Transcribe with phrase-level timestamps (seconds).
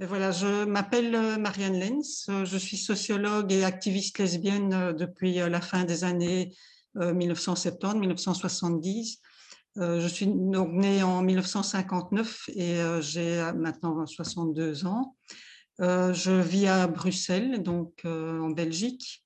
[0.00, 4.92] Et voilà, je m'appelle euh, Marianne Lenz, euh, je suis sociologue et activiste lesbienne euh,
[4.92, 6.54] depuis la fin des années
[6.96, 9.18] 1970-1970.
[9.76, 15.16] Je suis donc née en 1959 et j'ai maintenant 62 ans.
[15.78, 19.21] Je vis à Bruxelles, donc en Belgique.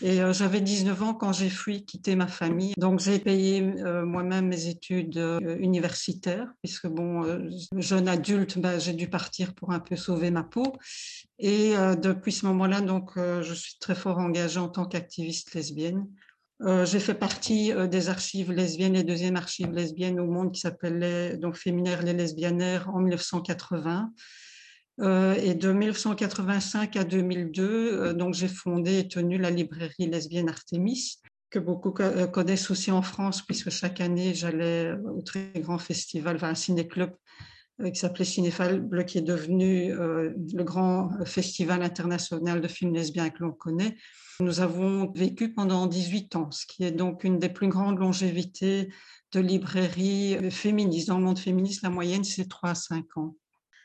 [0.00, 2.74] Et euh, j'avais 19 ans quand j'ai fui quitter ma famille.
[2.76, 7.24] Donc j'ai payé euh, moi-même mes études euh, universitaires, puisque bon,
[7.76, 10.76] jeune adulte, bah, j'ai dû partir pour un peu sauver ma peau.
[11.40, 16.04] Et depuis ce moment-là, donc je suis très fort engagée en tant qu'activiste lesbienne.
[16.84, 21.64] j'ai fait partie des archives lesbiennes, les deuxièmes archives lesbiennes au monde qui s'appelaient donc
[21.64, 24.10] les lesbiennaires en 1980.
[25.00, 30.48] Euh, et de 1985 à 2002, euh, donc j'ai fondé et tenu la librairie lesbienne
[30.48, 31.18] Artemis,
[31.50, 36.36] que beaucoup euh, connaissent aussi en France, puisque chaque année j'allais au très grand festival,
[36.36, 37.14] enfin un ciné-club
[37.94, 43.52] qui s'appelait Cinéfal, qui est devenu le grand festival international de films lesbiens que l'on
[43.52, 43.96] connaît.
[44.40, 48.92] Nous avons vécu pendant 18 ans, ce qui est donc une des plus grandes longévités
[49.30, 51.06] de librairie féministe.
[51.06, 53.36] Dans le monde féministe, la moyenne, c'est 3 à 5 ans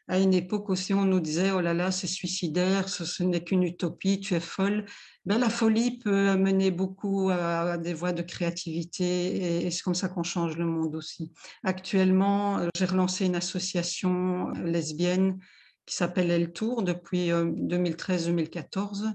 [0.08, 3.64] à une époque aussi, on nous disait, oh là là, c'est suicidaire, ce, n'est qu'une
[3.64, 4.86] utopie, tu es folle.
[5.26, 10.10] Ben, la folie peut amener beaucoup à, des voies de créativité et, c'est comme ça
[10.10, 11.32] qu'on change le monde aussi.
[11.64, 15.40] Actuellement, euh, j'ai relancé une association lesbienne
[15.86, 19.06] qui s'appelle El Tour depuis 2013-2014.
[19.06, 19.10] Euh,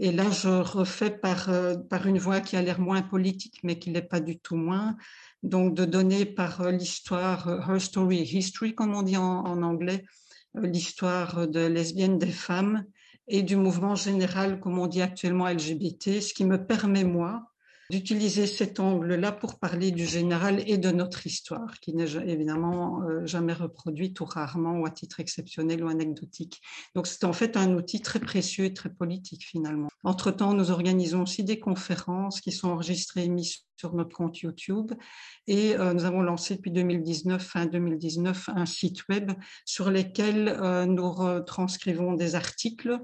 [0.00, 3.80] et là, je refais par, euh, par une voie qui a l'air moins politique, mais
[3.80, 4.96] qui n'est pas du tout moins.
[5.42, 10.04] Donc, de donner par l'histoire, her story, history, comme on dit en anglais,
[10.62, 12.84] l'histoire de lesbiennes des femmes
[13.28, 17.52] et du mouvement général, comme on dit actuellement LGBT, ce qui me permet, moi,
[17.90, 23.24] d'utiliser cet angle-là pour parler du général et de notre histoire, qui n'est évidemment euh,
[23.26, 26.60] jamais reproduite ou rarement ou à titre exceptionnel ou anecdotique.
[26.94, 29.88] Donc c'est en fait un outil très précieux et très politique finalement.
[30.04, 34.92] Entre-temps, nous organisons aussi des conférences qui sont enregistrées et mises sur notre compte YouTube
[35.46, 39.32] et euh, nous avons lancé depuis 2019, fin 2019, un site web
[39.64, 43.00] sur lequel euh, nous retranscrivons des articles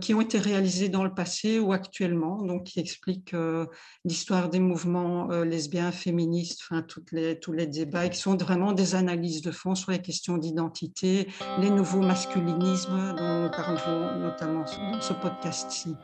[0.00, 3.66] qui ont été réalisés dans le passé ou actuellement, donc qui expliquent euh,
[4.04, 8.72] l'histoire des mouvements euh, lesbiens, féministes, toutes les, tous les débats, et qui sont vraiment
[8.72, 11.28] des analyses de fond sur les questions d'identité,
[11.60, 15.94] les nouveaux masculinismes dont nous parlerons notamment dans ce podcast-ci.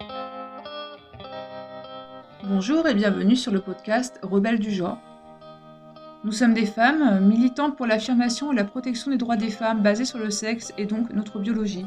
[2.44, 4.98] Bonjour et bienvenue sur le podcast Rebelles du genre.
[6.22, 10.04] Nous sommes des femmes militantes pour l'affirmation et la protection des droits des femmes basés
[10.04, 11.86] sur le sexe et donc notre biologie.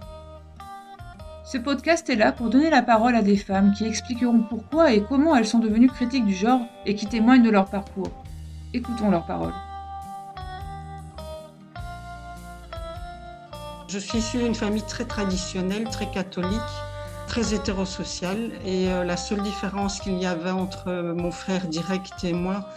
[1.51, 5.03] Ce podcast est là pour donner la parole à des femmes qui expliqueront pourquoi et
[5.03, 8.07] comment elles sont devenues critiques du genre et qui témoignent de leur parcours.
[8.73, 9.51] Écoutons leurs paroles.
[13.89, 16.47] Je suis issue d'une famille très traditionnelle, très catholique,
[17.27, 18.51] très hétérosociale.
[18.65, 22.69] Et euh, la seule différence qu'il y avait entre mon frère direct et moi,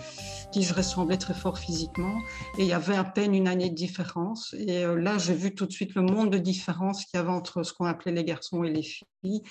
[0.55, 2.17] qui je ressemblais très fort physiquement.
[2.59, 4.55] Et il y avait à peine une année de différence.
[4.57, 7.33] Et euh, là, j'ai vu tout de suite le monde de différence qu'il y avait
[7.33, 9.43] entre ce qu'on appelait les garçons et les filles.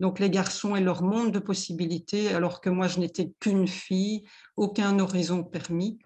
[0.00, 4.24] Donc les garçons et leur monde de possibilités, alors que moi, je n'étais qu'une fille,
[4.56, 6.00] aucun horizon permis.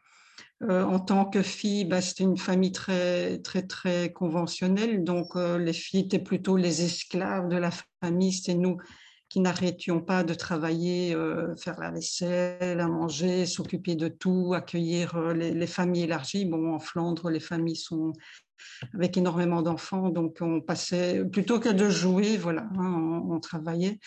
[0.64, 5.02] Euh, en tant que fille, bah, c'était une famille très, très, très conventionnelle.
[5.02, 7.70] Donc, euh, les filles étaient plutôt les esclaves de la
[8.02, 8.34] famille.
[8.34, 8.76] C'était nous
[9.32, 15.16] qui n'arrêtions pas de travailler, euh, faire la vaisselle, à manger, s'occuper de tout, accueillir
[15.16, 16.44] euh, les, familles élargies.
[16.44, 18.12] Bon, en Flandre, les familles sont
[18.92, 23.98] avec énormément d'enfants, donc on passait, plutôt que de jouer, voilà, hein, on, travaillait.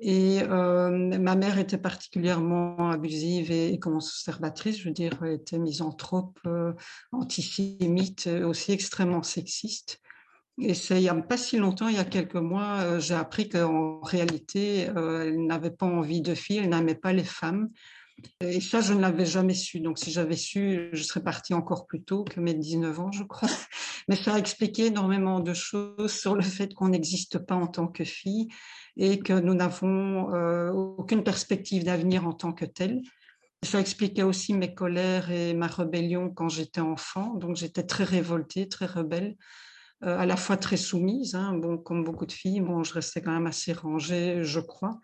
[0.00, 6.40] Et euh, ma mère était particulièrement abusive et, conservatrice, je veux dire, était misanthrope,
[7.12, 10.00] antisémite, aussi extrêmement sexiste.
[10.60, 13.14] Et c'est il n'y a pas si longtemps, il y a quelques mois, euh, j'ai
[13.14, 17.70] appris qu'en réalité, euh, elle n'avait pas envie de filles, elle n'aimait pas les femmes.
[18.40, 19.78] Et ça, je ne l'avais jamais su.
[19.78, 23.22] Donc, si j'avais su, je serais partie encore plus tôt que mes 19 ans, je
[23.22, 23.48] crois.
[24.08, 27.86] Mais ça a expliqué énormément de choses sur le fait qu'on n'existe pas en tant
[27.86, 28.48] que fille
[28.96, 33.02] et que nous n'avons euh, aucune perspective d'avenir en tant que telle.
[33.62, 37.34] Ça expliquait aussi mes colères et ma rébellion quand j'étais enfant.
[37.34, 39.36] Donc, j'étais très révoltée, très rebelle.
[40.02, 41.34] À la fois très soumise.
[41.34, 41.54] Hein.
[41.54, 45.00] bon, comme beaucoup de filles, bon, je restais quand même assez rangée, je crois.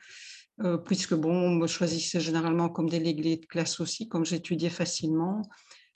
[0.87, 5.43] puisque bon, on me choisissait généralement comme déléguée de classe aussi, comme j'étudiais facilement.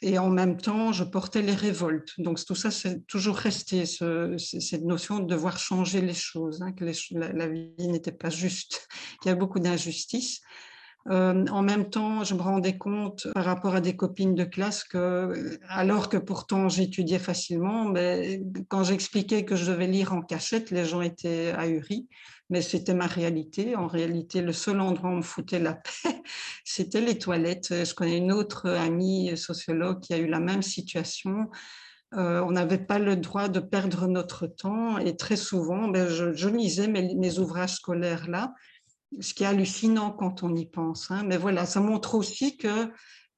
[0.01, 2.15] Et en même temps, je portais les révoltes.
[2.19, 6.85] Donc tout ça, c'est toujours resté, cette notion de devoir changer les choses, hein, que
[6.85, 8.89] la, vie n'était pas juste,
[9.23, 10.41] qu'il y a beaucoup d'injustices.
[11.07, 14.85] Euh, en même temps, je me rendais compte par rapport à des copines de classe
[14.85, 20.71] que, alors que pourtant j'étudiais facilement, mais quand j'expliquais que je devais lire en cachette,
[20.71, 22.09] les gens étaient ahuris.
[22.51, 23.77] Mais c'était ma réalité.
[23.77, 26.23] En réalité, le seul endroit où on me foutait la paix,
[26.65, 27.85] c'était les toilettes.
[27.85, 31.51] Je connais une autre amie sociologue qui a eu la même situation.
[32.15, 36.49] Euh, on n'avait pas le droit de perdre notre temps et très souvent, ben, je,
[36.49, 38.55] lisais mes ouvrages scolaires là
[39.21, 41.11] ce qui est hallucinant quand on y pense.
[41.11, 41.25] Hein.
[41.27, 42.91] Mais voilà, ça montre aussi que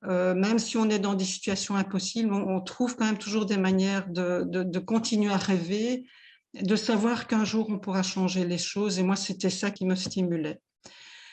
[0.07, 3.59] euh, même si on est dans des situations impossibles, on, trouve quand même toujours des
[3.59, 6.07] manières de, continuer à rêver,
[6.55, 8.99] de savoir qu'un jour on pourra changer les choses.
[8.99, 10.61] Et moi, c'était ça qui me stimulait.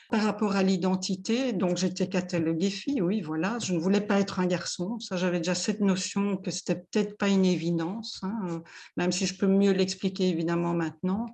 [0.10, 3.57] Par rapport à l'identité, donc j'étais cataloguée fille, oui, voilà.
[3.62, 5.00] Je ne voulais pas être un garçon.
[5.00, 8.63] Ça, j'avais déjà cette notion que c'était peut-être pas une évidence, hein,
[8.95, 11.25] même si je peux mieux l'expliquer évidemment maintenant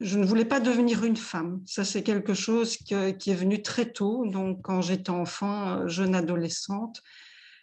[0.00, 1.62] je ne voulais pas devenir une femme.
[1.66, 6.14] Ça, c'est quelque chose qui est venu très tôt, donc quand j'étais enfant, euh, jeune
[6.14, 7.02] adolescente.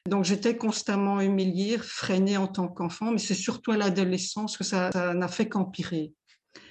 [0.08, 4.92] Donc j'étais constamment humiliée, freinée en tant qu'enfant, mais c'est surtout à l'adolescence que ça
[5.16, 6.14] n'a fait qu'empirer.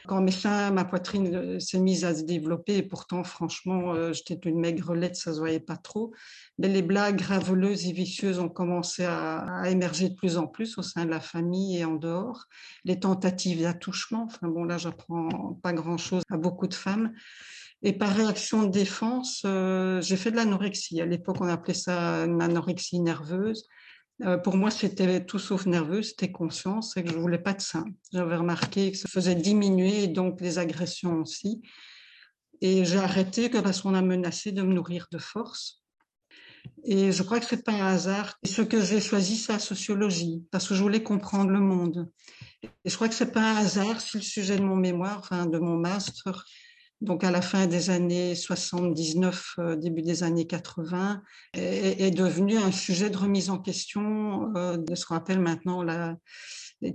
[0.07, 4.13] Quand mes seins, ma poitrine euh, s'est mise à se développer, et pourtant, franchement, euh,
[4.13, 6.13] j'étais une maigrelette, ça se voyait pas trop.
[6.59, 10.83] Mais les blagues graveleuses et vicieuses ont commencé à, émerger de plus en plus au
[10.83, 12.45] sein de la famille et en dehors.
[12.85, 17.13] Les tentatives d'attouchement, enfin bon, là, j'apprends pas grand-chose à beaucoup de femmes.
[17.83, 21.01] Et par réaction de défense, euh, j'ai fait de l'anorexie.
[21.01, 23.69] À l'époque, on appelait ça une anorexie nerveuse.
[24.23, 27.61] Euh, pour moi, c'était tout sauf nerveux, c'était conscience, c'est que je voulais pas de
[27.61, 27.85] ça.
[28.13, 31.63] J'avais remarqué que ça faisait diminuer donc les agressions aussi.
[32.61, 35.83] Et j'ai arrêté parce qu'on a menacé de me nourrir de force.
[36.85, 38.39] Et je crois que c'est pas un hasard.
[38.43, 42.09] Et ce que j'ai choisi, c'est la sociologie, parce que je voulais comprendre le monde.
[42.63, 45.47] Et je crois que c'est pas un hasard si le sujet de mon mémoire, enfin
[45.47, 46.45] de mon master,
[47.05, 51.23] donc à la fin des années 79, euh, début des années 80,
[51.53, 56.17] est, devenu un sujet de remise en question euh, de ce qu'on appelle maintenant la,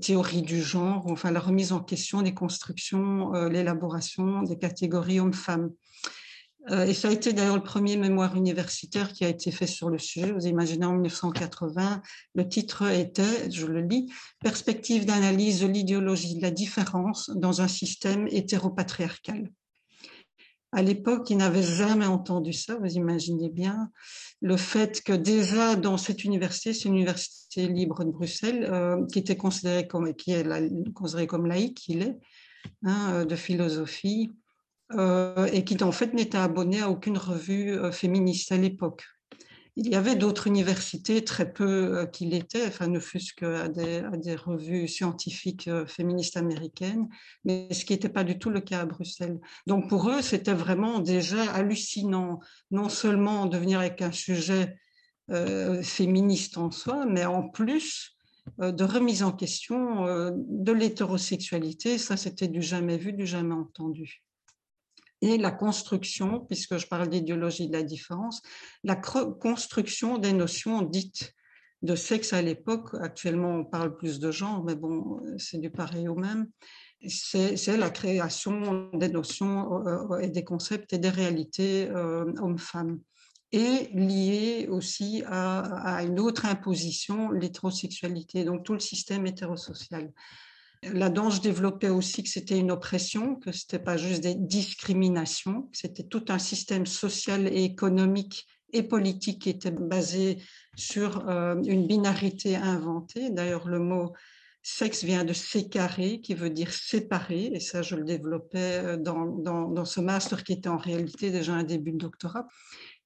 [0.01, 5.71] théorie du genre, enfin la remise en question des constructions, euh, l'élaboration des catégories hommes-femmes.
[6.69, 9.97] et ça a été d'ailleurs le premier mémoire universitaire qui a été fait sur le
[9.97, 10.31] sujet.
[10.31, 12.01] Vous imaginez en 1980,
[12.35, 17.67] le titre était, je le lis, Perspective d'analyse de l'idéologie de la différence dans un
[17.67, 19.50] système hétéropatriarcal.
[20.71, 23.89] À l'époque, ils n'avaient jamais entendu ça, vous imaginez bien.
[24.42, 29.19] Le fait que déjà dans cette université, c'est une université libre de Bruxelles, euh, qui
[29.19, 32.18] était considérée comme, qui est considérée comme laïque, il est,
[32.83, 34.31] hein, euh, de philosophie,
[34.92, 39.04] euh, et qui en fait n'était abonné à aucune revue féministe à l'époque.
[39.81, 43.99] Il y avait d'autres universités, très peu euh, qui l'étaient, enfin ne fût-ce qu'à des,
[43.99, 47.07] à des revues scientifiques euh, féministes américaines,
[47.45, 49.39] mais ce qui n'était pas du tout le cas à Bruxelles.
[49.67, 52.41] Donc pour eux, c'était vraiment déjà hallucinant,
[52.71, 54.77] non seulement de venir avec un sujet
[55.31, 58.17] euh, féministe en soi, mais en plus
[58.57, 60.05] de remise en question
[60.35, 61.99] de l'hétérosexualité.
[61.99, 64.23] Ça, c'était du jamais vu, du jamais entendu
[65.21, 68.42] et la construction, puisque je parle d'idéologie de la différence,
[68.83, 71.33] la construction des notions dites
[71.81, 72.94] de sexe à l'époque.
[73.02, 76.47] Actuellement, on parle plus de genre, mais bon, c'est du pareil au même.
[77.07, 82.99] C'est la création des notions euh, et des concepts et des réalités euh, hommes-femmes
[83.52, 85.59] et lié aussi à,
[85.95, 90.11] à, une autre imposition, l'hétérosexualité, donc tout le système hétérosocial.
[90.83, 95.64] Là-dedans, je développais aussi que c'était une oppression, que ce n'était pas juste des discriminations,
[95.64, 100.42] que c'était tout un système social et économique et politique qui était basé
[100.76, 103.30] sur euh, une binarité inventée.
[103.30, 104.14] D'ailleurs, le mot
[104.62, 109.26] sexe vient de sécaré, qui veut dire séparer, et ça, je le développais euh, dans,
[109.26, 112.48] dans, ce master qui était en réalité déjà un début de doctorat.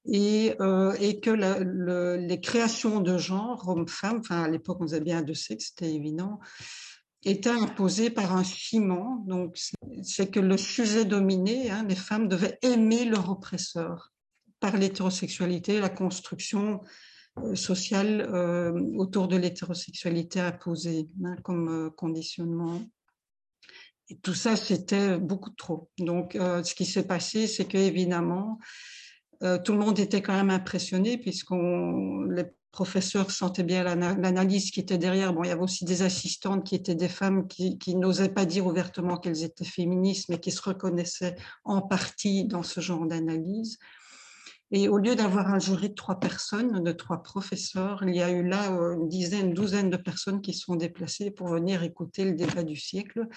[0.06, 5.22] Et, euh, et que les créations de genre, homme-femme, enfin à l'époque on faisait bien
[5.22, 6.42] de sexe, c'était évident,
[7.24, 9.24] était imposé par un ciment.
[9.28, 9.58] Donc,
[10.04, 14.12] c'est que le sujet dominé, hein, les femmes devaient aimer leur oppresseur
[14.60, 16.82] par l'hétérosexualité, la construction
[17.40, 22.82] euh, sociale euh, autour de l'hétérosexualité imposée hein, comme euh, conditionnement.
[24.10, 25.90] Et tout ça, c'était beaucoup trop.
[25.98, 28.60] Donc, ce qui s'est passé, c'est que évidemment,
[29.40, 34.98] tout le monde était quand même impressionné puisqu'on les professeurs sentaient bien l'analyse qui était
[34.98, 35.32] derrière.
[35.32, 38.66] Bon, il y avait aussi des assistantes qui étaient des femmes qui, n'osaient pas dire
[38.66, 43.78] ouvertement qu'elles étaient féministes, mais qui se reconnaissaient en partie dans ce genre d'analyse.
[44.72, 48.32] Et au lieu d'avoir un jury de trois personnes, de trois professeurs, il y a
[48.32, 52.26] eu là euh, une dizaine, une douzaine de personnes qui sont déplacées pour venir écouter
[52.26, 53.28] le débat du siècle,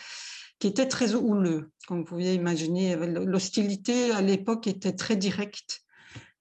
[0.59, 1.71] qui était très houleux.
[1.87, 5.83] Comme vous pouvez imaginer, l'hostilité à l'époque était très directe.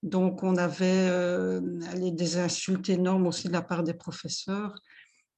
[0.05, 1.59] Donc on avait euh,
[1.95, 4.73] des insultes énormes aussi de la part des professeurs.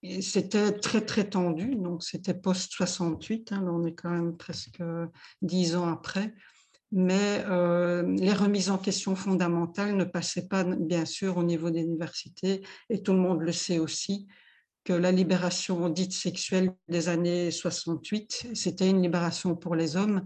[0.04, 1.76] Et c'était très, très tendu.
[1.76, 3.52] Donc, c'était post-68.
[3.52, 4.84] Hein, là, on est quand même presque
[5.42, 6.36] dix ans après
[6.92, 11.82] mais euh, les remises en question fondamentales ne passaient pas, bien sûr, au niveau des
[11.82, 14.28] universités, et tout le monde le sait aussi,
[14.86, 20.26] que la libération dite sexuelle des années 68, c'était une libération pour les hommes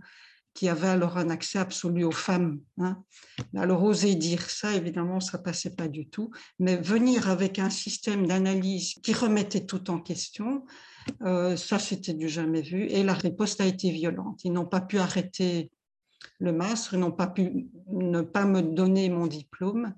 [0.53, 2.59] qui avaient alors un accès absolu aux femmes.
[2.77, 3.03] Hein.
[3.55, 8.27] Alors, oser dire ça, évidemment, ça passait pas du tout, mais venir avec un système
[8.27, 10.65] d'analyse qui remettait tout en question,
[11.23, 14.43] euh, ça, c'était du jamais vu, et la riposte a été violente.
[14.43, 15.71] Ils n'ont pas pu arrêter
[16.39, 19.93] le master, ils n'ont pas pu ne pas me donner mon diplôme.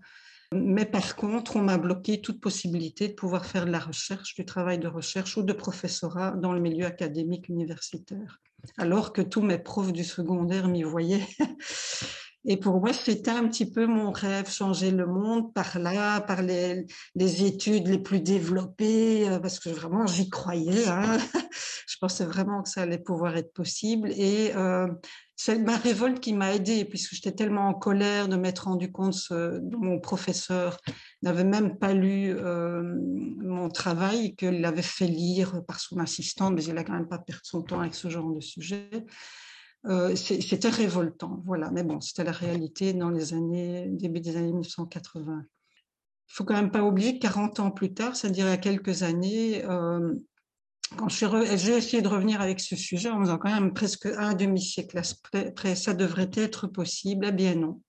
[0.54, 4.46] Mais par contre, on m'a bloqué toute possibilité de pouvoir faire de la recherche, du
[4.46, 8.40] travail de recherche ou de professorat dans le milieu académique universitaire.
[8.78, 11.28] Alors que tous mes profs du secondaire m'y voyaient.
[12.46, 16.42] Et pour moi, c'était un petit peu mon rêve, changer le monde par là, par
[16.42, 20.88] les, études les plus développées, euh, parce que vraiment, j'y croyais.
[20.88, 21.18] Hein.
[21.88, 24.12] Je pensais vraiment que ça allait pouvoir être possible.
[24.12, 24.88] Et euh,
[25.38, 29.16] c'est ma révolte qui m'a aidée, puisque j'étais tellement en colère de m'être rendu compte
[29.30, 30.78] que mon professeur
[31.24, 32.84] n'avait même pas lu euh,
[33.38, 37.20] mon travail, qu'il l'avait fait lire par son assistante, mais il n'a quand même pas
[37.20, 38.90] perdu son temps avec ce genre de sujet.
[39.86, 41.72] Euh, c'était révoltant, voilà.
[41.72, 45.44] Mais bon, c'était la réalité dans les années, début des années 1980.
[46.30, 48.58] Il faut quand même pas oublier que 40 ans plus tard, c'est-à-dire il y a
[48.58, 50.14] quelques années, euh,
[50.98, 55.00] quand j'ai essayé de revenir avec ce sujet en faisant quand même presque un demi-siècle
[55.34, 57.82] après, ça devrait être possible, eh bien non.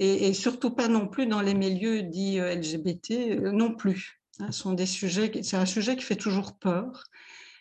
[0.00, 4.20] Et, surtout pas non plus dans les milieux dits euh, LGBT, non plus.
[4.40, 7.04] Hein, sont des sujets, c'est un sujet qui fait toujours peur.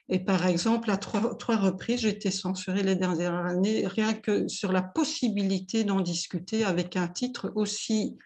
[0.10, 4.72] Et par exemple, à trois, reprises, j'ai été censurée les dernières années, rien que sur
[4.72, 8.18] la possibilité d'en discuter avec un titre aussi,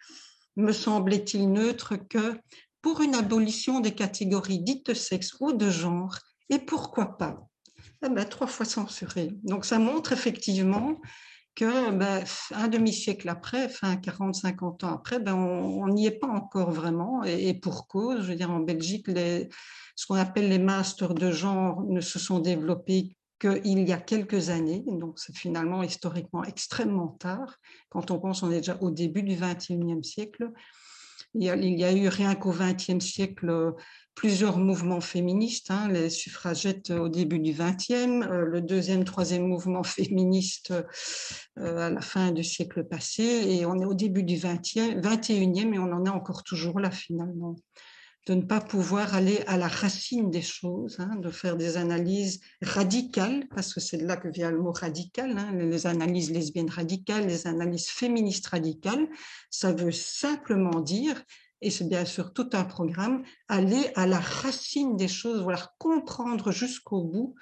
[0.56, 2.40] me semblait-il, neutre que
[2.82, 6.18] pour une abolition des catégories dites de sexe ou de genre,
[6.50, 7.48] et pourquoi pas?
[8.04, 9.30] Eh ben, Trois fois censuré.
[9.44, 11.00] Donc ça montre effectivement
[11.58, 12.24] que ben,
[12.54, 17.56] un demi-siècle après, enfin 40-50 ans après, ben, on n'y est pas encore vraiment, et,
[17.56, 18.22] pour cause.
[18.22, 22.40] Je veux dire, en Belgique, ce qu'on appelle les masters de genre ne se sont
[22.40, 27.56] développés qu'il y a quelques années, donc c'est finalement historiquement extrêmement tard.
[27.90, 30.52] Quand on pense, on est déjà au début du XXIe siècle.
[31.40, 33.76] Il y, a, eu rien qu'au XXe siècle
[34.16, 39.84] plusieurs mouvements féministes, hein, les suffragettes au début du XXe, euh, le deuxième, troisième mouvement
[39.84, 40.74] féministe
[41.60, 44.98] euh, à la fin du siècle passé, et on est au début du XXIe,
[45.36, 47.56] et on en est encore toujours là finalement
[48.28, 52.42] de ne pas pouvoir aller à la racine des choses, hein, de faire des analyses
[52.62, 56.70] radicales, parce que c'est de là que vient le mot radical, hein, les analyses lesbiennes
[56.70, 59.08] radicales, les analyses féministes radicales,
[59.50, 61.24] ça veut simplement dire,
[61.62, 66.52] et c'est bien sûr tout un programme, aller à la racine des choses, vouloir comprendre
[66.52, 67.34] jusqu'au bout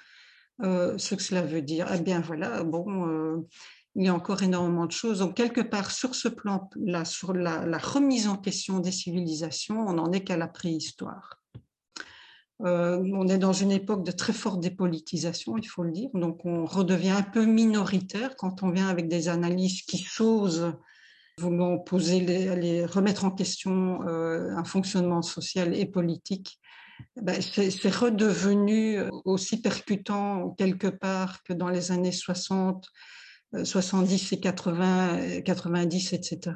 [0.62, 1.88] euh, ce que cela veut dire.
[1.92, 3.46] Eh bien voilà, bon, euh,
[3.96, 5.20] il y a encore énormément de choses.
[5.20, 10.12] Donc, quelque part, sur ce plan-là, sur la, remise en question des civilisations, on n'en
[10.12, 11.40] est qu'à la préhistoire.
[12.62, 16.10] Euh, on est dans une époque de très forte dépolitisation, il faut le dire.
[16.12, 20.72] Donc, on redevient un peu minoritaire quand on vient avec des analyses qui s'osent
[21.38, 26.58] voulant poser les, remettre en question euh, un fonctionnement social et politique.
[27.20, 32.90] Ben, c'est redevenu aussi percutant quelque part que dans les années 60
[33.64, 36.52] 70 et 80, 90, etc.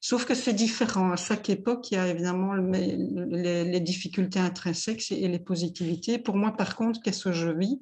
[0.00, 1.12] Sauf que c'est différent.
[1.12, 6.18] À chaque époque, il y a évidemment les, difficultés intrinsèques et les positivités.
[6.18, 7.80] Pour moi, par contre, qu'est-ce que je vis?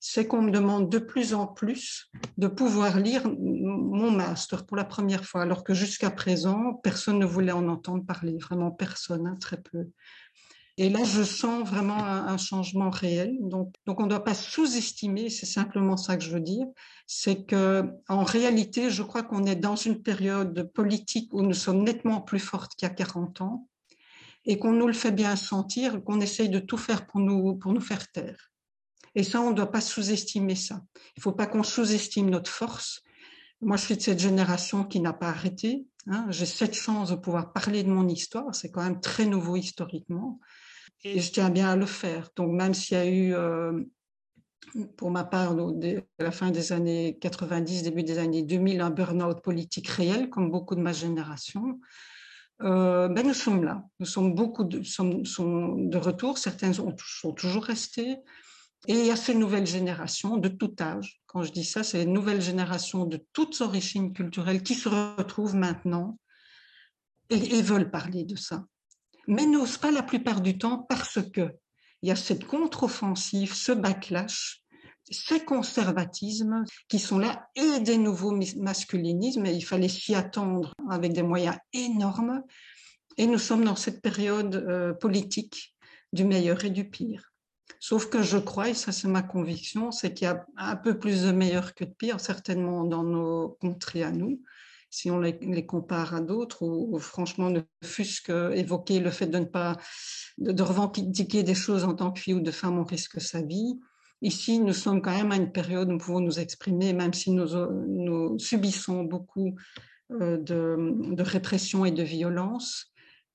[0.00, 4.84] C'est qu'on me demande de plus en plus de pouvoir lire mon master pour la
[4.84, 9.36] première fois, alors que jusqu'à présent, personne ne voulait en entendre parler, vraiment personne, hein,
[9.40, 9.88] très peu.
[10.80, 13.36] Et là, je sens vraiment un, changement réel.
[13.40, 16.66] Donc, on ne doit pas sous-estimer, c'est simplement ça que je veux dire,
[17.04, 21.82] c'est que en réalité, je crois qu'on est dans une période politique où nous sommes
[21.82, 23.68] nettement plus fortes qu'il y a 40 ans
[24.44, 27.72] et qu'on nous le fait bien sentir, qu'on essaye de tout faire pour nous, pour
[27.72, 28.52] nous faire taire.
[29.16, 30.80] Et ça, on ne doit pas sous-estimer ça.
[30.94, 33.02] Il ne faut pas qu'on sous-estime notre force.
[33.60, 35.88] Moi, je suis de cette génération qui n'a pas arrêté.
[36.06, 36.26] Hein.
[36.30, 40.38] J'ai cette chance de pouvoir parler de mon histoire, c'est quand même très nouveau historiquement,
[41.04, 42.30] et je tiens bien à le faire.
[42.36, 43.82] Donc même s'il y a eu, euh,
[44.96, 49.40] pour ma part, à la fin des années 90, début des années 2000, un burn-out
[49.42, 51.80] politique réel, comme beaucoup de ma génération,
[52.62, 53.84] euh, ben nous sommes là.
[54.00, 56.38] Nous sommes beaucoup de, sommes, de retour.
[56.38, 56.94] Certains sont,
[57.36, 58.16] toujours restés.
[58.86, 61.20] Et il y a ces nouvelles générations de tout âge.
[61.26, 65.56] Quand je dis ça, c'est les nouvelles générations de toutes origines culturelles qui se retrouvent
[65.56, 66.18] maintenant
[67.30, 68.64] et, veulent parler de ça.
[69.28, 71.52] Mais n'osent pas la plupart du temps parce que
[72.02, 74.62] il y a cette contre-offensive, ce backlash,
[75.10, 81.12] ces conservatismes qui sont là et des nouveaux masculinismes et il fallait s'y attendre avec
[81.12, 82.42] des moyens énormes.
[83.16, 85.74] Et nous sommes dans cette période euh, politique
[86.12, 87.32] du meilleur et du pire.
[87.80, 90.98] Sauf que je crois, et ça c'est ma conviction, c'est qu'il y a un peu
[90.98, 94.40] plus de meilleur que de pire, certainement dans nos contrées à nous,
[94.90, 99.44] si on les, compare à d'autres, ou, franchement ne fût-ce qu'évoquer le fait de ne
[99.44, 99.76] pas,
[100.38, 103.78] de, revendiquer des choses en tant que fille ou de femme, on risque sa vie.
[104.22, 107.30] Ici, nous sommes quand même à une période où nous pouvons nous exprimer, même si
[107.30, 107.54] nous,
[107.86, 109.54] nous subissons beaucoup
[110.10, 112.92] euh, de, de répression et de violence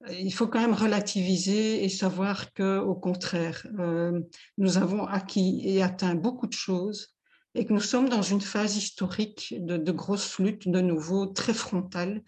[0.10, 4.20] il faut quand même relativiser et savoir que, au contraire, euh,
[4.58, 7.13] nous avons acquis et atteint beaucoup de choses
[7.56, 12.24] et que nous sommes dans une phase historique de, grosses luttes, de nouveau très frontale,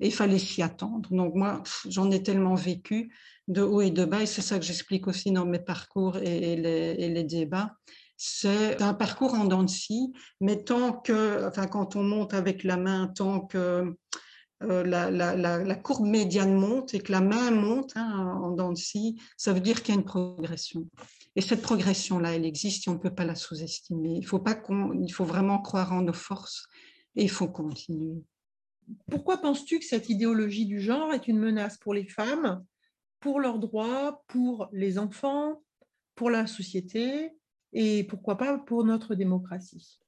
[0.00, 1.08] et il fallait s'y attendre.
[1.10, 3.14] Donc moi, j'en ai tellement vécu
[3.48, 6.56] de haut et de bas, et c'est ça que j'explique aussi dans mes parcours et,
[6.56, 7.72] les, et les, débats.
[8.18, 12.64] C'est un parcours en dents de scie, mais tant que, enfin, quand on monte avec
[12.64, 13.94] la main, tant que
[14.62, 19.20] euh, la, courbe médiane monte et que la main monte hein, en dents de scie,
[19.36, 20.86] ça veut dire qu'il y a une progression.
[21.36, 24.16] Et cette progression-là, elle existe et on ne peut pas la sous-estimer.
[24.16, 24.58] Il faut, pas
[24.94, 26.66] il faut vraiment croire en nos forces
[27.14, 28.24] et il faut continuer.
[29.10, 32.64] Pourquoi penses-tu que cette idéologie du genre est une menace pour les femmes,
[33.20, 35.62] pour leurs droits, pour les enfants,
[36.14, 37.32] pour la société
[37.74, 40.00] et pourquoi pas pour notre démocratie?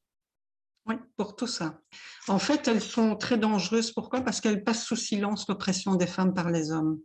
[0.87, 1.83] Oui, pour tout ça.
[2.29, 3.93] En fait, elles sont très dangereuses.
[3.93, 4.23] Pourquoi?
[4.23, 7.01] Parce qu'elles passent sous silence l'oppression des femmes par les hommes.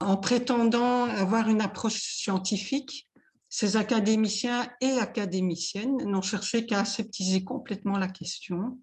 [0.00, 3.08] En prétendant avoir une approche scientifique,
[3.56, 8.80] ces académiciens et académiciennes n'ont cherché qu'à aseptiser complètement la question.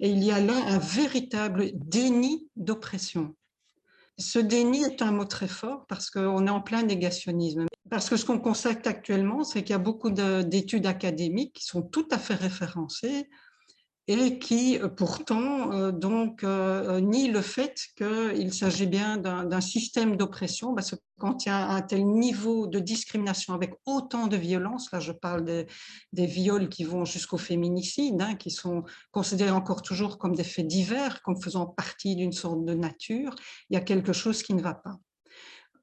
[0.00, 3.34] Et il y a là un véritable déni d'oppression.
[4.18, 7.64] Ce déni est un mot très fort parce qu'on est en plein négationnisme.
[7.88, 11.80] Parce que ce qu'on constate actuellement, c'est qu'il y a beaucoup d'études académiques qui sont
[11.80, 13.30] tout à fait référencées
[14.08, 20.16] et qui euh, pourtant euh, donc euh, nient le fait qu'il s'agit bien d'un système
[20.16, 24.36] d'oppression parce que quand il y a un tel niveau de discrimination avec autant de
[24.36, 25.66] violence, là je parle des,
[26.12, 30.66] des viols qui vont jusqu'au féminicide, hein, qui sont considérés encore toujours comme des faits
[30.66, 33.36] divers, comme faisant partie d'une sorte de nature,
[33.70, 34.98] il y a quelque chose qui ne va pas.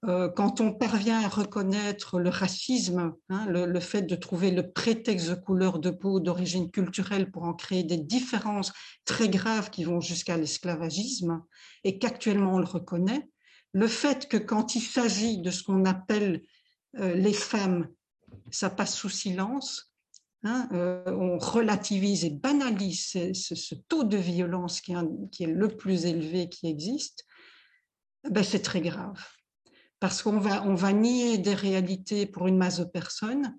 [0.06, 5.30] Euh, quand on parvient à reconnaître le racisme, hein, le, fait de trouver le prétexte
[5.30, 8.72] de couleur de peau, d'origine culturelle pour en créer des différences
[9.04, 11.44] très graves qui vont jusqu'à l'esclavagisme,
[11.84, 13.30] et qu'actuellement on le reconnaît,
[13.74, 16.44] le fait que quand il s'agit de ce qu'on appelle
[16.98, 17.90] euh, les femmes,
[18.52, 19.94] ça passe sous silence,
[20.44, 26.48] hein, euh, on relativise et banalise ce, taux de violence qui est, le plus élevé
[26.48, 27.26] qui existe,
[28.30, 29.22] ben c'est très grave
[30.00, 33.56] parce qu'on va, on va nier des réalités pour une masse de personnes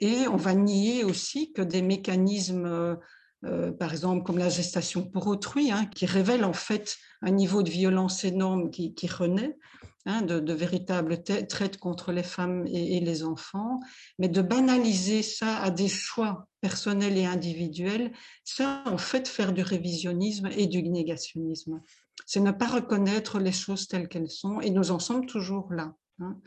[0.00, 2.96] et on va nier aussi que des mécanismes, euh,
[3.44, 7.62] euh, par exemple comme la gestation pour autrui, hein, qui révèlent en fait un niveau
[7.62, 9.58] de violence énorme qui, renaît,
[10.06, 13.80] hein, de, véritables traites contre les femmes et, les enfants,
[14.18, 18.12] mais de banaliser ça à des choix personnels et individuels,
[18.44, 21.82] ça en fait faire du révisionnisme et du négationnisme
[22.26, 25.94] c'est ne pas reconnaître les choses telles qu'elles sont, et nous en sommes toujours là.
[26.20, 26.38] Hein.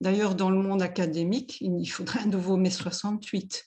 [0.00, 3.64] D'ailleurs, dans le monde académique, il faudrait un nouveau mai 68.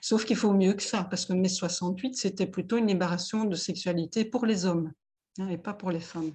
[0.00, 3.54] Sauf qu'il faut mieux que ça, parce que mai 68, c'était plutôt une libération de
[3.54, 4.92] sexualité pour les hommes,
[5.38, 6.32] hein, et pas pour les femmes.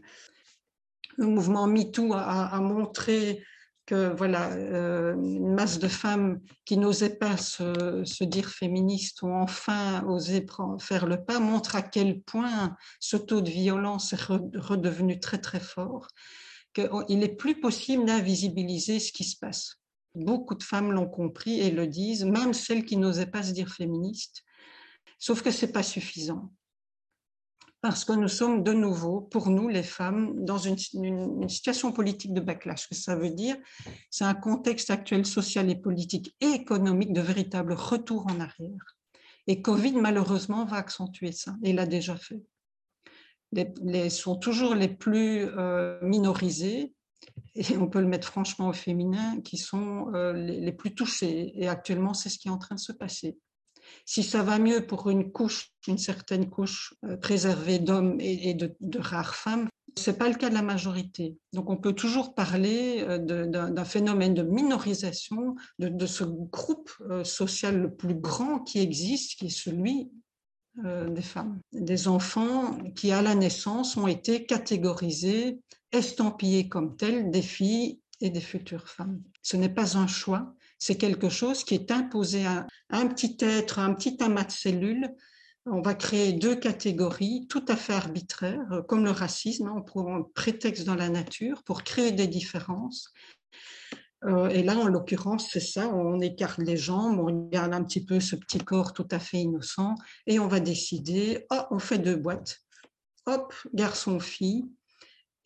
[1.18, 3.44] Le mouvement MeToo a montré
[3.88, 10.04] que voilà, euh, une masse de femmes qui n'osaient pas se, dire féministes ont enfin
[10.04, 10.46] osé
[10.80, 15.62] faire le pas, montre à quel point ce taux de violence est redevenu très très
[15.62, 16.08] fort,
[16.74, 19.78] qu'il n'est plus possible d'invisibiliser ce qui se passe.
[20.16, 23.70] Beaucoup de femmes l'ont compris et le disent, même celles qui n'osaient pas se dire
[23.70, 24.44] féministes.
[25.18, 26.52] Sauf que c'est pas suffisant
[27.88, 30.78] parce que nous sommes de nouveau, pour nous les femmes, dans une,
[31.48, 32.82] situation politique de backlash.
[32.82, 33.56] Ce que ça veut dire,
[34.10, 38.98] c'est un contexte actuel social et politique et économique de véritable retour en arrière.
[39.48, 42.44] Et Covid, malheureusement, va accentuer ça, et l'a déjà fait.
[43.54, 46.94] les, sont toujours les plus euh, minorisés,
[47.56, 51.54] et on peut le mettre franchement au féminin, qui sont euh, les, plus touchés.
[51.56, 53.38] Et actuellement, c'est ce qui est en train de se passer.
[54.06, 59.00] Si ça va mieux pour une couche, une certaine couche euh, préservée d'hommes et, de,
[59.00, 61.38] rares femmes, ce n'est pas le cas de la majorité.
[61.54, 66.92] Donc on peut toujours parler d'un phénomène de minorisation de, ce groupe
[67.24, 70.12] social le plus grand qui existe, qui est celui
[70.86, 75.60] euh, des femmes, des enfants qui à la naissance ont été catégorisés,
[75.92, 79.24] estampillés comme tels des filles et des futures femmes.
[79.42, 83.80] Ce n'est pas un choix, c'est quelque chose qui est imposé à un petit être,
[83.80, 85.10] un petit amas de cellules.
[85.66, 90.24] On va créer deux catégories tout à fait arbitraires, comme le racisme, on prend un
[90.34, 93.12] prétexte dans la nature pour créer des différences
[94.26, 98.04] euh, et là, en l'occurrence, c'est ça, on écarte les jambes, on regarde un petit
[98.04, 102.00] peu ce petit corps tout à fait innocent et on va décider, oh, on fait
[102.00, 102.60] deux boîtes,
[103.28, 104.66] hop, garçon-fille,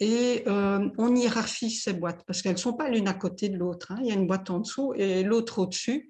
[0.01, 3.57] et euh, on hiérarchise ces boîtes parce qu'elles ne sont pas l'une à côté de
[3.57, 3.91] l'autre.
[3.91, 3.99] Hein.
[4.01, 6.09] Il y a une boîte en dessous et l'autre au-dessus.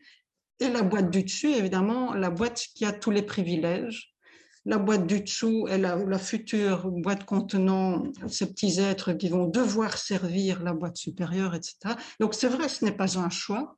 [0.62, 4.16] Et la boîte du dessus, évidemment, la boîte qui a tous les privilèges,
[4.64, 9.98] la boîte du dessous est la, future boîte contenant ces petits êtres qui vont devoir
[9.98, 11.96] servir la boîte supérieure, etc.
[12.22, 13.76] Donc c'est vrai, ce n'est pas un choix.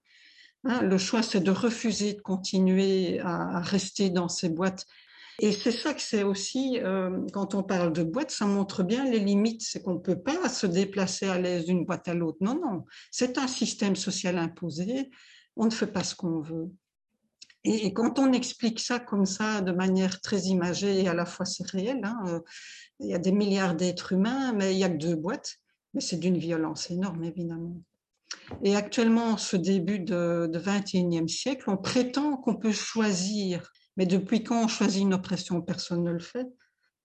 [0.65, 0.81] Hein.
[0.81, 4.85] le choix, c'est de refuser de continuer à, rester dans ces boîtes.
[5.39, 9.09] Et c'est ça que c'est aussi, euh, quand on parle de boîte, ça montre bien
[9.09, 9.61] les limites.
[9.63, 12.37] C'est qu'on ne peut pas se déplacer à l'aise d'une boîte à l'autre.
[12.41, 12.85] Non, non.
[13.11, 15.09] C'est un système social imposé.
[15.55, 16.69] On ne fait pas ce qu'on veut.
[17.65, 21.45] Et, quand on explique ça comme ça, de manière très imagée, et à la fois
[21.45, 22.39] c'est réel, hein, euh,
[22.99, 25.55] il y a des milliards d'êtres humains, mais il n'y a que deux boîtes,
[25.93, 27.77] mais c'est d'une violence énorme, évidemment.
[28.63, 34.43] Et actuellement, ce début de, de 21e siècle, on prétend qu'on peut choisir, mais depuis
[34.43, 36.47] quand on choisit une oppression, personne ne le fait.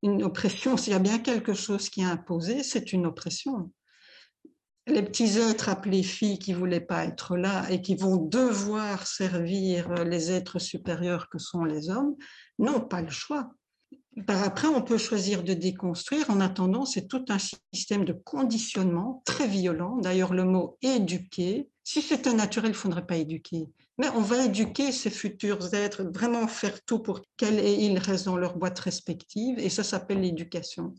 [0.02, 3.70] Une oppression, s'il y a bien quelque chose qui est imposé, c'est une oppression
[4.88, 9.92] les petits êtres appelés filles qui voulaient pas être là et qui vont devoir servir
[10.04, 12.16] les êtres supérieurs que sont les hommes
[12.58, 13.50] n'ont pas le choix.
[14.26, 16.28] Par après, on peut choisir de déconstruire.
[16.30, 17.38] En attendant, c'est tout un
[17.72, 19.98] système de conditionnement très violent.
[19.98, 23.68] D'ailleurs, le mot éduquer, si c'était naturel, il ne faudrait pas éduquer.
[23.98, 28.56] Mais on va éduquer ces futurs êtres, vraiment faire tout pour qu'elles restent dans leur
[28.56, 30.94] boîte respective, et ça s'appelle l'éducation.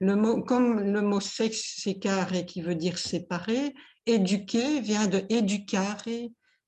[0.00, 3.74] Le mot, comme le mot sexe, c'est carré, qui veut dire séparer,
[4.06, 6.04] éduquer vient de educare,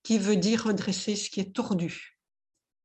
[0.05, 2.21] qui veut dire redresser ce qui est tordu.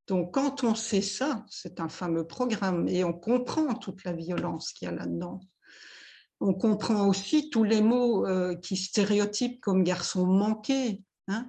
[0.08, 4.74] Donc, quand on sait ça, c'est un fameux programme, et on comprend toute la violence
[4.74, 5.42] qu'il y a là-dedans.
[6.40, 11.04] On comprend aussi tous les mots euh, qui stéréotypent comme garçon manqué.
[11.28, 11.48] Hein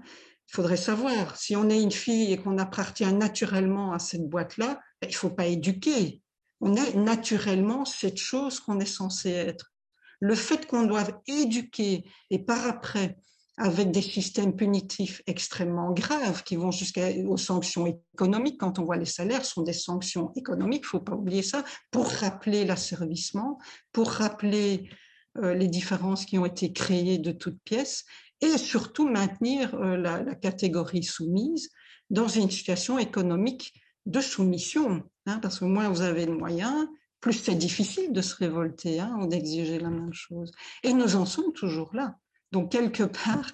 [0.51, 4.81] il faudrait savoir, si on est une fille et qu'on appartient naturellement à cette boîte-là,
[5.01, 6.23] ben, il ne faut pas éduquer.
[6.61, 9.73] On est naturellement cette chose qu'on est censé être.
[10.19, 13.17] Le fait qu'on doive éduquer et par après,
[13.59, 19.07] avec des systèmes punitifs extrêmement graves qui vont jusqu'aux sanctions économiques, quand on voit les
[19.07, 23.59] salaires, sont des sanctions économiques, il ne faut pas oublier ça, pour rappeler l'asservissement,
[23.93, 24.91] pour rappeler
[25.39, 28.05] euh, les différences qui ont été créées de toutes pièces
[28.41, 31.71] et surtout maintenir euh, la, catégorie soumise
[32.09, 33.75] dans une situation économique
[34.07, 35.03] de soumission.
[35.27, 36.89] Hein, parce que moins vous avez de moyens,
[37.21, 40.53] plus c'est difficile de se révolter hein, d'exiger la même chose.
[40.83, 42.17] Et nous en sommes toujours là.
[42.53, 43.47] Donc, quelque part,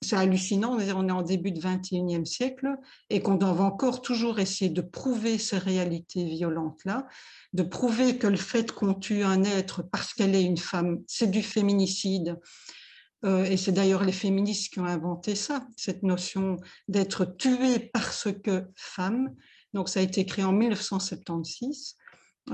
[0.00, 2.76] c'est hallucinant, on est en début du 21e siècle
[3.10, 7.06] et qu'on doit encore toujours essayer de prouver ces réalités violentes-là,
[7.52, 11.30] de prouver que le fait qu'on tue un être parce qu'elle est une femme, c'est
[11.30, 12.38] du féminicide,
[13.24, 16.58] et c'est d'ailleurs les féministes qui ont inventé ça, cette notion
[16.88, 19.34] d'être tuée parce que femme.
[19.72, 21.96] Donc ça a été créé en 1976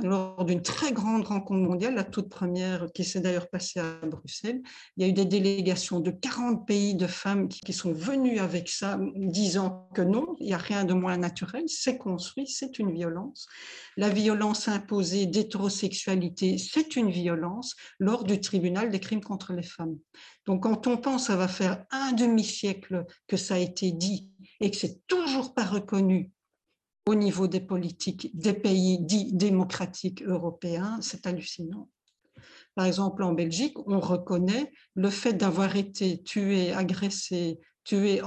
[0.03, 4.63] lors d'une très grande rencontre mondiale, la toute première qui s'est d'ailleurs passée à Bruxelles.
[4.97, 8.69] Il y a eu des délégations de 40 pays de femmes qui, sont venues avec
[8.69, 12.93] ça, disant que non, il n'y a rien de moins naturel, c'est construit, c'est une
[12.93, 13.47] violence.
[13.97, 19.97] La violence imposée d'hétérosexualité, c'est une violence lors du tribunal des crimes contre les femmes.
[20.47, 24.71] Donc quand on pense, ça va faire un demi-siècle que ça a été dit et
[24.71, 26.31] que c'est toujours pas reconnu
[27.11, 31.89] au niveau des politiques des pays dits démocratiques européens, c'est hallucinant.
[32.77, 38.23] Par exemple, en Belgique, on reconnaît le fait d'avoir été tué, agressé, tué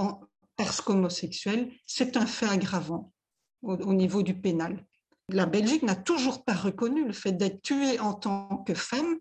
[0.57, 3.13] parce qu'homosexuel, c'est un fait aggravant
[3.61, 4.85] au, niveau du pénal.
[5.29, 9.15] La Belgique n'a toujours pas reconnu le fait d'être tué en tant que femme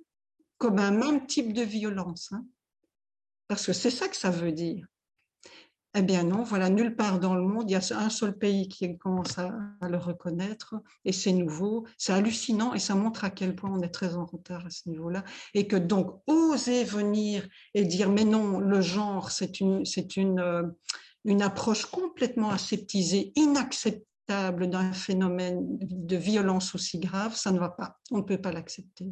[0.59, 2.33] comme un même type de violence.
[2.33, 2.44] Hein.
[3.46, 4.85] parce que c'est ça que ça veut dire.
[5.94, 8.68] Eh bien non, voilà, nulle part dans le monde, il y a un seul pays
[8.68, 9.52] qui commence à,
[9.87, 10.74] le reconnaître
[11.05, 14.24] et c'est nouveau, c'est hallucinant et ça montre à quel point on est très en
[14.24, 15.22] retard à ce niveau-là.
[15.52, 19.85] Et que donc oser venir et dire mais non, le genre c'est une,
[20.40, 20.62] euh,
[21.24, 27.98] une approche complètement aseptisée, inacceptable d'un phénomène de violence aussi grave, ça ne va pas,
[28.11, 29.07] on ne peut pas l'accepter.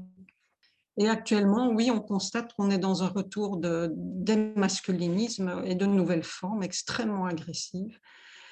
[0.97, 6.25] Et actuellement, oui, on constate qu'on est dans un retour de démasculinisme et de nouvelles
[6.25, 7.99] formes extrêmement agressives.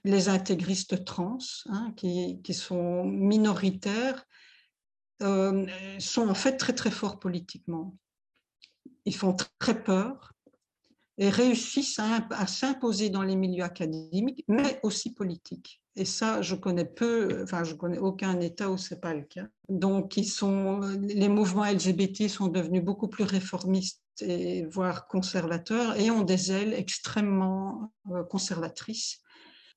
[0.05, 4.24] Les intégristes trans, hein, qui, sont minoritaires,
[5.22, 5.66] euh,
[5.98, 7.96] sont en fait très très forts politiquement.
[9.05, 10.33] Ils font très peur
[11.18, 15.83] et réussissent à, s'imposer dans les milieux académiques, mais aussi politiques.
[15.99, 19.49] Et ça, je connais peu, enfin, je connais aucun État où c'est pas le cas.
[19.69, 26.13] Donc, ils sont, les mouvements LGBT sont devenus beaucoup plus réformistes et voire conservateurs et
[26.13, 29.19] ont des ailes extrêmement euh, conservatrices.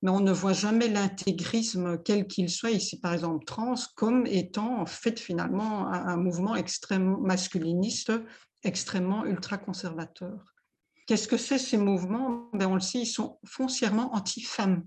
[0.04, 4.80] Mais on ne voit jamais l'intégrisme, quel qu'il soit, ici par exemple trans, comme étant
[4.80, 8.12] en fait finalement un mouvement extrêmement masculiniste,
[8.64, 10.54] extrêmement ultra-conservateur.
[11.08, 12.50] Qu'est-ce que c'est ces mouvements?
[12.54, 14.86] Ben On le sait, ils sont foncièrement anti-femmes.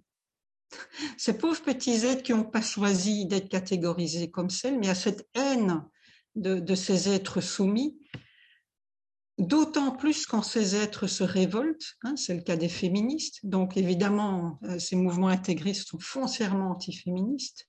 [1.18, 5.28] Ces pauvres petits êtres qui n'ont pas choisi d'être catégorisés comme celles, mais à cette
[5.34, 5.84] haine
[6.34, 7.98] de, ces êtres soumis,
[9.38, 14.58] d'autant plus quand ces êtres se révoltent, hein, c'est le cas des féministes, donc évidemment
[14.64, 17.68] euh, ces mouvements intégristes sont foncièrement antiféministes,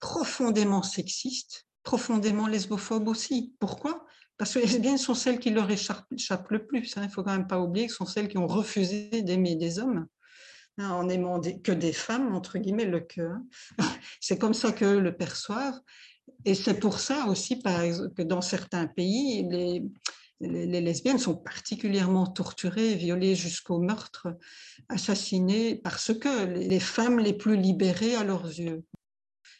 [0.00, 3.54] profondément sexistes, profondément lesbophobes aussi.
[3.58, 4.06] Pourquoi?
[4.38, 6.06] Parce que les lesbiennes sont celles qui leur échappent,
[6.50, 6.96] le plus.
[6.96, 7.02] Hein.
[7.02, 9.54] Il ne faut quand même pas oublier que ce sont celles qui ont refusé d'aimer
[9.54, 10.06] des hommes
[10.78, 13.36] hein, en aimant que des femmes, entre guillemets, le cœur.
[14.20, 15.80] C'est comme ça que le perçoivent.
[16.44, 19.82] Et c'est pour ça aussi, que dans certains pays, les,
[20.40, 24.28] les, lesbiennes sont particulièrement torturées, violées jusqu'au meurtre,
[24.88, 28.84] assassinées, parce que les femmes les plus libérées à leurs yeux.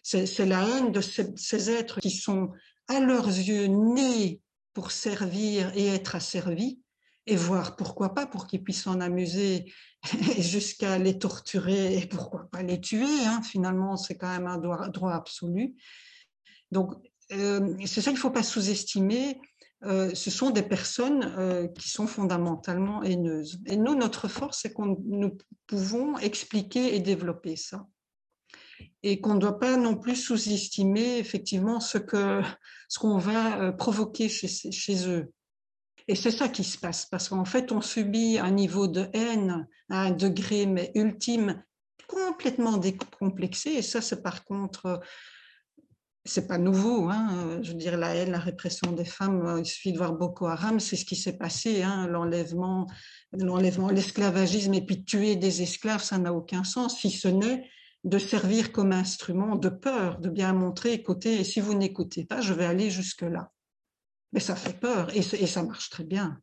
[0.02, 2.50] C'est la haine de ces, êtres qui sont
[2.88, 4.40] à leurs yeux nés
[4.72, 6.80] pour servir et être asservi,
[7.30, 9.72] et voir pourquoi pas pour qu'ils puissent s'en amuser
[10.38, 13.24] jusqu'à les torturer et pourquoi pas les tuer.
[13.24, 13.40] Hein.
[13.42, 15.76] Finalement, c'est quand même un droit, absolu.
[16.72, 16.92] Donc,
[17.32, 19.40] euh, c'est ça qu'il ne faut pas sous-estimer.
[19.84, 23.60] Euh, ce sont des personnes euh, qui sont fondamentalement haineuses.
[23.66, 25.38] Et nous, notre force, c'est qu'on nous
[25.68, 27.86] pouvons expliquer et développer ça
[29.02, 32.40] et qu'on ne doit pas non plus sous-estimer effectivement ce que
[32.88, 35.30] ce qu'on va provoquer chez eux.
[36.10, 39.68] Et c'est ça qui se passe, parce qu'en fait, on subit un niveau de haine
[39.90, 41.62] à un degré mais ultime
[42.08, 43.70] complètement décomplexé.
[43.74, 45.00] Et ça, c'est par contre,
[46.24, 47.08] c'est pas nouveau.
[47.08, 47.60] Hein.
[47.62, 50.80] Je veux dire, la haine, la répression des femmes, il suffit de voir Boko Haram,
[50.80, 52.08] c'est ce qui s'est passé, hein.
[52.08, 52.88] l'enlèvement,
[53.30, 57.70] l'enlèvement, l'esclavagisme, et puis tuer des esclaves, ça n'a aucun sens, si ce n'est
[58.02, 62.40] de servir comme instrument de peur, de bien montrer, écoutez, et si vous n'écoutez pas,
[62.40, 63.52] je vais aller jusque-là.
[64.32, 66.38] Mais ça fait peur et, ça marche très bien.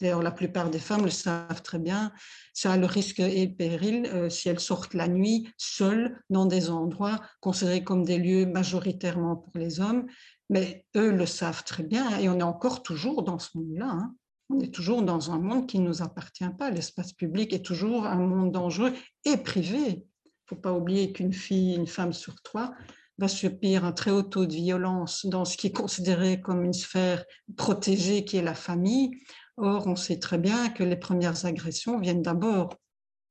[0.00, 2.12] D'ailleurs, la plupart des femmes le savent très bien.
[2.52, 6.68] Ça a le risque et péril euh, si elles sortent la nuit seules dans des
[6.68, 10.06] endroits considérés comme des lieux majoritairement pour les hommes.
[10.50, 13.90] Mais eux le savent très bien et on est encore toujours dans ce monde-là.
[13.90, 14.14] Hein.
[14.50, 16.70] On est toujours dans un monde qui ne nous appartient pas.
[16.70, 18.92] L'espace public est toujours un monde dangereux
[19.24, 20.04] et privé
[20.46, 22.74] faut pas oublier qu'une fille, une femme sur trois,
[23.18, 26.72] va subir un très haut taux de violence dans ce qui est considéré comme une
[26.72, 27.24] sphère
[27.56, 29.10] protégée qui est la famille.
[29.56, 32.76] Or, on sait très bien que les premières agressions viennent d'abord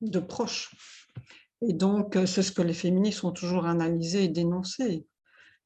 [0.02, 0.74] de proches.
[1.68, 5.06] Et donc, c'est ce que les féministes ont toujours analysé et dénoncé.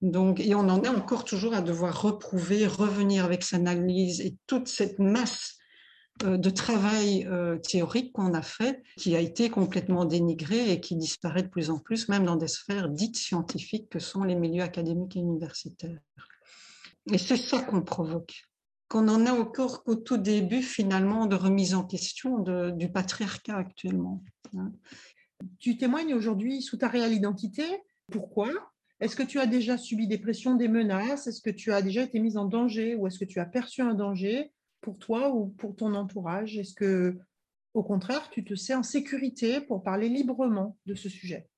[0.02, 4.36] Donc, et on en est encore toujours à devoir reprouver, revenir avec cette analyse et
[4.46, 5.57] toute cette masse euh,
[6.24, 11.44] de travail euh, théorique qu'on a fait, qui a été complètement dénigré et qui disparaît
[11.44, 15.16] de plus en plus, même dans des sphères dites scientifiques que sont les milieux académiques
[15.16, 16.00] et universitaires.
[17.12, 18.44] Et c'est ça qu'on provoque,
[18.90, 22.40] qu'on en a encore qu'au tout début finalement de remise en question
[22.72, 24.24] du patriarcat actuellement.
[24.58, 24.72] Hein.
[25.60, 27.64] Tu témoignes aujourd'hui sous ta réelle identité.
[28.12, 28.50] Pourquoi?
[29.00, 31.28] Est-ce que tu as déjà subi des pressions, des menaces?
[31.28, 32.96] Est-ce que tu as déjà été mise en danger?
[32.96, 34.52] Ou est-ce que tu as perçu un danger?
[34.88, 36.58] Pour toi ou pour ton entourage?
[36.58, 37.20] Est-ce que,
[37.74, 41.50] au contraire, tu te sais en sécurité pour parler librement de ce sujet?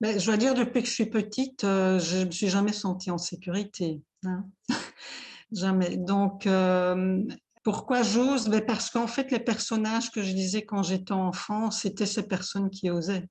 [0.00, 2.72] Ben, Je dois dire, depuis que je suis petite, euh, je ne me suis jamais
[2.72, 4.00] sentie en sécurité.
[4.22, 4.44] Hein.
[5.52, 5.96] jamais.
[5.96, 7.24] Donc, euh,
[7.64, 8.46] pourquoi j'ose?
[8.46, 12.70] Ben, Parce qu'en fait, les personnages que je disais quand j'étais enfant, c'était ces personnes
[12.70, 13.26] qui osaient.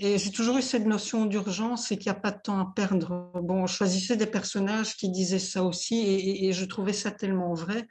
[0.00, 2.72] Et j'ai toujours eu cette notion d'urgence et qu'il n'y a pas de temps à
[2.74, 3.32] perdre.
[3.34, 7.86] Bon, je choisissais des personnages qui disaient ça aussi et je trouvais ça tellement vrai.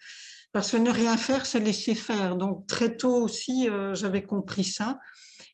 [0.51, 2.35] Parce que ne rien faire, c'est laisser faire.
[2.35, 4.99] Donc très tôt aussi, euh, j'avais compris ça.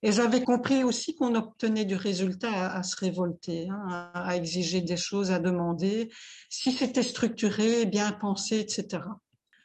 [0.03, 4.97] Et j'avais compris aussi qu'on obtenait du résultat à, se révolter, hein, à, exiger des
[4.97, 6.11] choses, à demander,
[6.49, 9.03] si c'était structuré, bien pensé, etc.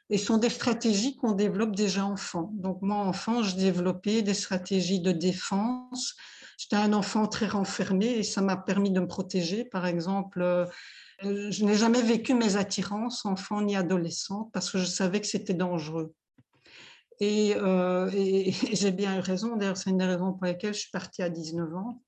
[0.08, 2.50] Et ce sont des stratégies qu'on développe déjà enfant.
[2.54, 6.16] Donc moi, enfant, je développais des stratégies de défense.
[6.58, 9.64] J'étais un enfant très renfermé et ça m'a permis de me protéger.
[9.64, 10.64] Par exemple, euh,
[11.22, 15.54] je n'ai jamais vécu mes attirances, enfant ni adolescent, parce que je savais que c'était
[15.54, 16.14] dangereux.
[17.22, 20.90] Euh, et, j'ai bien eu raison, d'ailleurs c'est une des raisons pour lesquelles je suis
[20.90, 22.02] partie à 19 ans.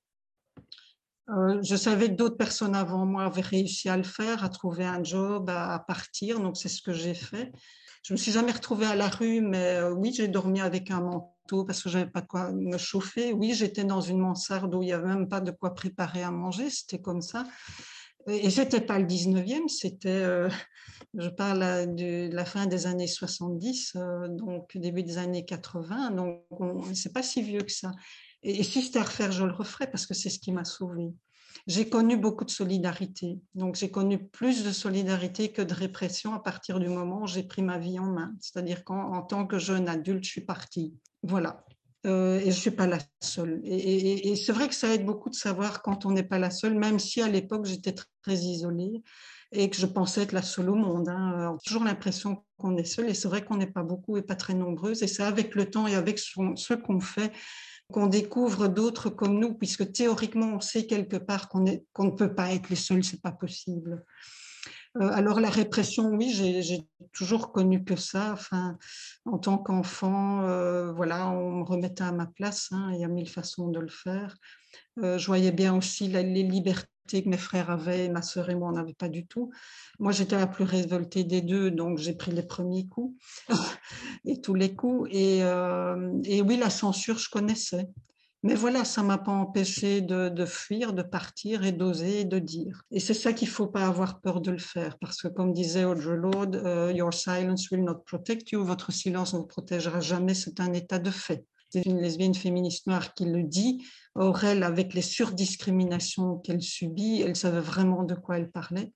[1.29, 4.85] Euh, je savais que d'autres personnes avant moi avaient réussi à le faire, à trouver
[4.85, 7.51] un job, à, partir, donc c'est ce que j'ai fait.
[8.03, 11.01] Je me suis jamais retrouvée à la rue, mais euh, oui, j'ai dormi avec un
[11.01, 13.33] manteau parce que j'avais pas de quoi me chauffer.
[13.33, 16.29] Oui, j'étais dans une mansarde où il y avait même pas de quoi préparer à
[16.29, 17.45] manger, c'était comme ça.
[18.27, 20.49] Et c'était pas le 19e, c'était, euh,
[21.13, 26.43] je parle de la fin des années 70, euh, donc début des années 80, donc
[26.95, 27.91] c'est pas si vieux que ça.
[28.41, 31.13] Et, si c'était à refaire, je le referais parce que c'est ce qui m'a sauvée.
[31.67, 36.39] J'ai connu beaucoup de solidarité, donc j'ai connu plus de solidarité que de répression à
[36.39, 38.33] partir du moment où j'ai pris ma vie en main.
[38.39, 40.95] C'est-à-dire qu'en tant que jeune adulte, je suis partie.
[41.21, 41.63] Voilà.
[42.05, 43.61] Euh, et je ne suis pas la seule.
[43.63, 46.75] Et, c'est vrai que ça aide beaucoup de savoir quand on n'est pas la seule,
[46.75, 49.01] même si à l'époque j'étais très isolée
[49.51, 51.09] et que je pensais être la seule au monde.
[51.09, 51.53] Hein.
[51.53, 54.35] Euh, toujours l'impression qu'on est seul et c'est vrai qu'on n'est pas beaucoup et pas
[54.35, 55.01] très nombreuses.
[55.01, 57.31] Et c'est avec le temps et avec ce qu'on fait
[57.91, 62.51] qu'on découvre d'autres comme nous, puisque théoriquement on sait quelque part qu'on ne peut pas
[62.51, 64.03] être les seuls, c'est pas possible.
[64.97, 66.81] Euh, alors la répression, oui, j'ai
[67.13, 68.31] toujours connu que ça.
[68.33, 68.77] Enfin,
[69.25, 72.69] en tant qu'enfant, euh, voilà, on me remettait à ma place.
[72.71, 74.35] Hein, il y a mille façons de le faire.
[74.99, 76.87] Euh, je voyais bien aussi les libertés
[77.23, 79.51] que mes frères avaient, ma sœur et moi, on n'avait pas du tout.
[79.99, 83.15] Moi, j'étais la plus révoltée des deux, donc j'ai pris les premiers coups
[84.25, 85.09] et tous les coups.
[85.11, 85.43] et
[86.41, 87.89] oui, la censure, je connaissais.
[88.45, 92.83] Mais voilà, ça m'a pas empêché de, fuir, de partir et d'oser de dire.
[92.91, 95.83] Et c'est ça qu'il faut pas avoir peur de le faire, parce que comme disait
[95.83, 100.35] Audre Lorde, euh, Your silence will not protect you, votre silence ne vous protégera jamais,
[100.35, 101.43] c'est un état de fait.
[101.71, 103.83] C'est une lesbienne féministe noire qui le dit.
[104.13, 108.93] Or, avec les surdiscriminations qu'elle subit, elle savait vraiment de quoi elle parlait.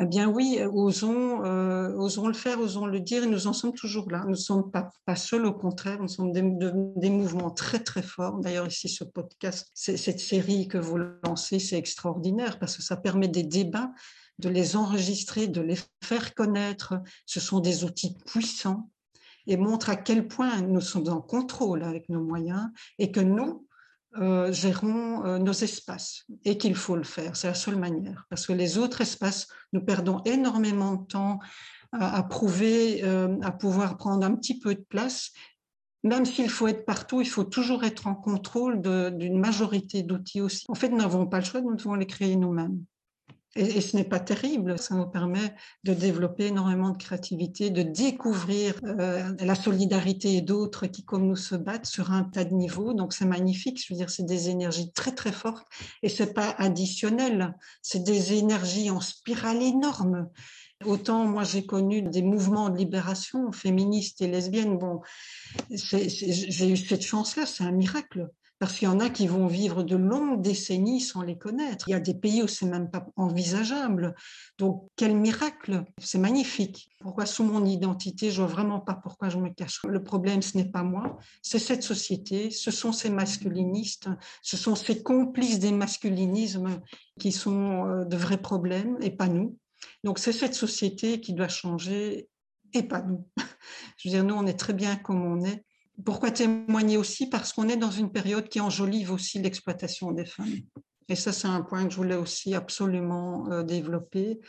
[0.00, 3.74] Eh bien oui, osons, euh, osons le faire, osons le dire, et nous en sommes
[3.74, 4.22] toujours là.
[4.24, 8.00] Nous ne sommes pas, pas seuls, au contraire, nous sommes des, des mouvements très très
[8.00, 8.38] forts.
[8.38, 13.28] D'ailleurs, ici, ce podcast, cette série que vous lancez, c'est extraordinaire parce que ça permet
[13.28, 13.92] des débats,
[14.38, 16.94] de les enregistrer, de les faire connaître.
[17.26, 18.88] Ce sont des outils puissants
[19.46, 23.66] et montrent à quel point nous sommes en contrôle avec nos moyens et que nous,
[24.20, 27.34] euh, gérons euh, nos espaces et qu'il faut le faire.
[27.34, 28.26] C'est la seule manière.
[28.28, 31.38] Parce que les autres espaces, nous perdons énormément de temps
[31.92, 35.30] à, prouver, euh, à pouvoir prendre un petit peu de place.
[36.04, 40.64] Même s'il faut être partout, il faut toujours être en contrôle d'une majorité d'outils aussi.
[40.68, 42.84] En fait, nous n'avons pas le choix, nous devons les créer nous-mêmes.
[43.54, 48.74] Et, ce n'est pas terrible, ça nous permet de développer énormément de créativité, de découvrir
[48.84, 52.94] euh, la solidarité et d'autres qui, comme nous, se battent sur un tas de niveaux.
[52.94, 55.66] Donc c'est magnifique, je veux dire, c'est des énergies très très fortes
[56.02, 60.28] et c'est pas additionnel, c'est des énergies en spirale énorme.
[60.84, 65.00] Autant moi j'ai connu des mouvements de libération féministes et lesbiennes, bon,
[65.70, 68.30] j'ai eu cette chance-là, c'est un miracle
[68.62, 71.88] parce qu'il y en a qui vont vivre de longues décennies sans les connaître.
[71.88, 74.14] Il y a des pays où c'est même pas envisageable.
[74.56, 76.88] Donc, quel miracle C'est magnifique.
[77.00, 79.80] Pourquoi sous mon identité Je vois vraiment pas pourquoi je me cache.
[79.84, 84.08] Le problème, ce n'est pas moi, c'est cette société, ce sont ces masculinistes,
[84.42, 86.80] ce sont ces complices des masculinismes
[87.18, 89.58] qui sont euh, de vrais problèmes et pas nous.
[90.04, 92.28] Donc, c'est cette société qui doit changer
[92.74, 93.26] et pas nous.
[93.96, 95.64] Je veux dire, nous, on est très bien comme on est.
[96.04, 97.28] Pourquoi témoigner aussi?
[97.28, 100.54] Parce qu'on est dans une période qui enjolive aussi l'exploitation des femmes.
[101.08, 104.40] Et ça, c'est un point que je voulais aussi absolument euh, développer.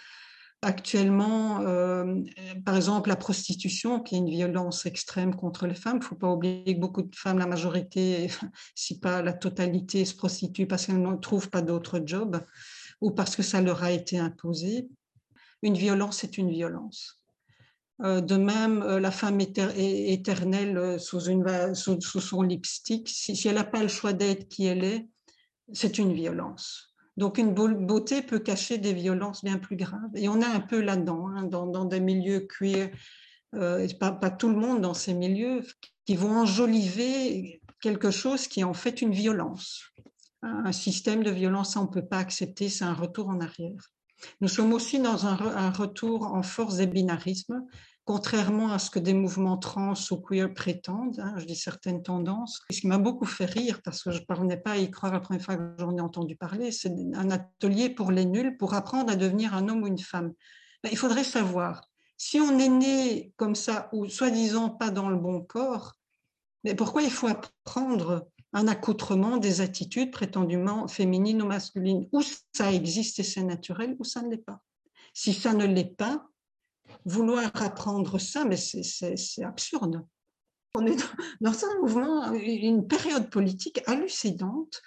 [0.61, 2.21] Actuellement, euh,
[2.63, 6.15] par exemple, la prostitution, qui est une violence extrême contre les femmes, il ne faut
[6.15, 8.29] pas oublier que beaucoup de femmes, la majorité,
[8.75, 12.41] si pas la totalité, se prostituent parce qu'elles ne trouvent pas d'autre job
[13.01, 14.87] ou parce que ça leur a été imposé.
[15.63, 17.22] Une violence est une violence.
[18.01, 23.83] Euh, de même, euh, la femme éternelle euh, sous, son lipstick, si, elle n'a pas
[23.83, 25.07] le choix d'être qui elle est,
[25.73, 26.95] c'est une violence.
[27.15, 30.09] Donc une beauté peut cacher des violences bien plus graves.
[30.15, 32.89] Et on est un peu là-dedans, hein, dans, des milieux queer,
[33.51, 35.61] pas, pas, tout le monde dans ces milieux,
[36.05, 39.83] qui vont enjoliver quelque chose qui est en fait une violence.
[40.41, 43.93] Un système de violence, on ne peut pas accepter, c'est un retour en arrière.
[44.41, 47.65] Nous sommes aussi dans un, retour en force des binarismes,
[48.05, 52.61] contrairement à ce que des mouvements trans ou queer prétendent, hein, je dis certaines tendances.
[52.69, 55.13] Ce qui m'a beaucoup fait rire, parce que je ne parvenais pas à y croire
[55.13, 58.73] la première fois que j'en ai entendu parler, c'est un atelier pour les nuls pour
[58.73, 60.33] apprendre à devenir un homme ou une femme.
[60.83, 65.17] Ben, il faudrait savoir, si on est né comme ça, ou soi-disant pas dans le
[65.17, 65.93] bon corps,
[66.63, 72.21] mais pourquoi il faut apprendre un accoutrement des attitudes prétendument féminines ou masculines Ou
[72.53, 74.61] ça existe et c'est naturel, ou ça ne l'est pas.
[75.13, 76.27] Si ça ne l'est pas,
[77.05, 80.05] vouloir apprendre ça, mais c'est absurde.
[80.75, 80.97] On est
[81.41, 84.81] dans un mouvement, une période politique hallucinante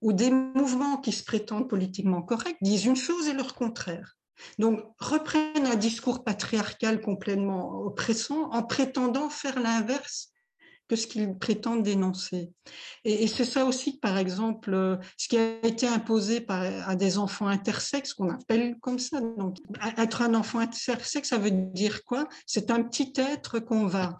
[0.00, 4.16] où des mouvements qui se prétendent politiquement corrects disent une chose et leur contraire.
[4.58, 10.29] Donc, reprennent un discours patriarcal complètement oppressant en prétendant faire l'inverse
[10.90, 12.50] que ce qu'ils prétendent dénoncer.
[13.04, 18.12] Et, c'est ça aussi, par exemple, ce qui a été imposé à des enfants intersexes,
[18.12, 19.20] qu'on appelle comme ça.
[19.20, 19.58] Donc,
[19.96, 22.28] être un enfant intersexe, ça veut dire quoi?
[22.44, 24.18] C'est un petit être qu'on va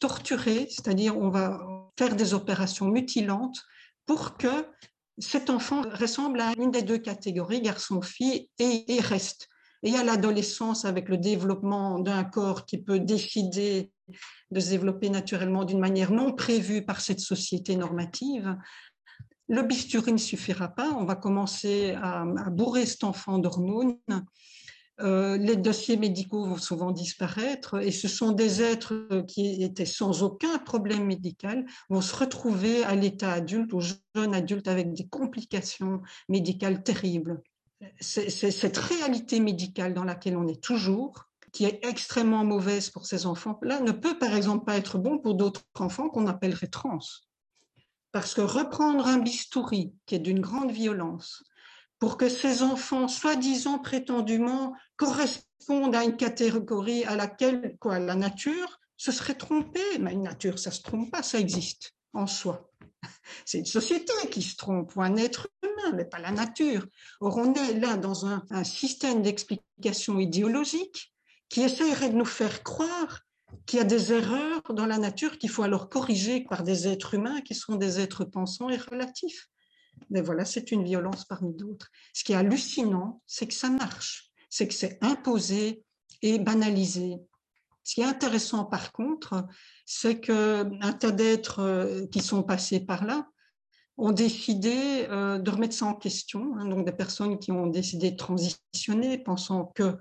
[0.00, 1.60] torturer, c'est-à-dire on va
[1.96, 3.62] faire des opérations mutilantes
[4.04, 4.66] pour que
[5.18, 9.48] cet enfant ressemble à une des deux catégories, garçon-fille, et, et reste.
[9.84, 13.92] Et à l'adolescence, avec le développement d'un corps qui peut décider
[14.50, 18.56] de se développer naturellement d'une manière non prévue par cette société normative,
[19.48, 20.90] le bistouri ne suffira pas.
[20.92, 23.96] On va commencer à, bourrer cet enfant d'hormones.
[25.00, 30.24] Euh, les dossiers médicaux vont souvent disparaître et ce sont des êtres qui étaient sans
[30.24, 36.02] aucun problème médical vont se retrouver à l'état adulte ou jeune adulte avec des complications
[36.28, 37.40] médicales terribles.
[38.00, 43.26] C'est cette réalité médicale dans laquelle on est toujours qui est extrêmement mauvaise pour ces
[43.26, 46.98] enfants-là, ne peut par exemple pas être bon pour d'autres enfants qu'on appellerait trans.
[48.12, 51.42] Parce que reprendre un bistouri qui est d'une grande violence,
[51.98, 58.78] pour que ces enfants, soi-disant prétendument, correspondent à une catégorie à laquelle quoi, la nature
[58.96, 59.98] se serait trompée.
[60.00, 62.70] Mais une nature, ça se trompe pas, ça existe en soi.
[63.44, 66.86] C'est une société qui se trompe, ou un être humain, mais pas la nature.
[67.20, 71.12] Or, on est là dans un, un système d'explication idéologique
[71.48, 73.20] qui essaierait de nous faire croire
[73.66, 77.14] qu'il y a des erreurs dans la nature qu'il faut alors corriger par des êtres
[77.14, 79.48] humains qui sont des êtres pensants et relatifs.
[80.10, 81.88] Mais voilà, c'est une violence parmi d'autres.
[82.14, 85.82] Ce qui est hallucinant, c'est que ça marche, c'est que c'est imposé
[86.22, 87.16] et banalisé.
[87.84, 89.46] Ce qui est intéressant par contre,
[89.86, 93.26] c'est qu'un tas d'êtres euh, qui sont passés par là
[93.96, 96.56] ont décidé euh, de remettre ça en question.
[96.56, 96.66] Hein.
[96.66, 99.96] donc des personnes qui ont décidé de transitionner, pensant que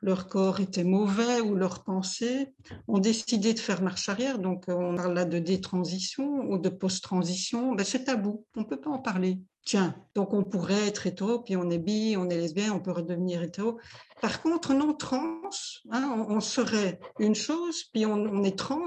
[0.00, 2.54] leur corps était mauvais ou leurs pensées
[2.86, 4.38] ont décidé de faire marche arrière.
[4.38, 7.74] Donc, euh, on parle là de détransition ou de post-transition.
[7.74, 8.44] Ben, c'est tabou.
[8.56, 9.40] On ne peut pas en parler.
[9.64, 12.92] Tiens, donc on pourrait être hétéro, puis on est bi, on est lesbien, on peut
[12.92, 13.78] redevenir hétéro.
[14.22, 15.42] Par contre, non trans,
[15.90, 18.86] hein, on, serait une chose, puis on, est trans,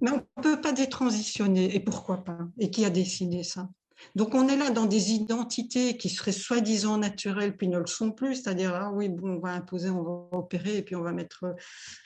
[0.00, 1.74] mais on ne peut pas détransitionner.
[1.74, 2.38] Et pourquoi pas?
[2.58, 3.68] Et qui a décidé ça?
[4.14, 8.10] Donc on est là dans des identités qui seraient soi-disant naturelles puis ne le sont
[8.10, 11.12] plus, c'est-à-dire ah oui bon on va imposer, on va opérer et puis on va
[11.12, 11.52] mettre euh,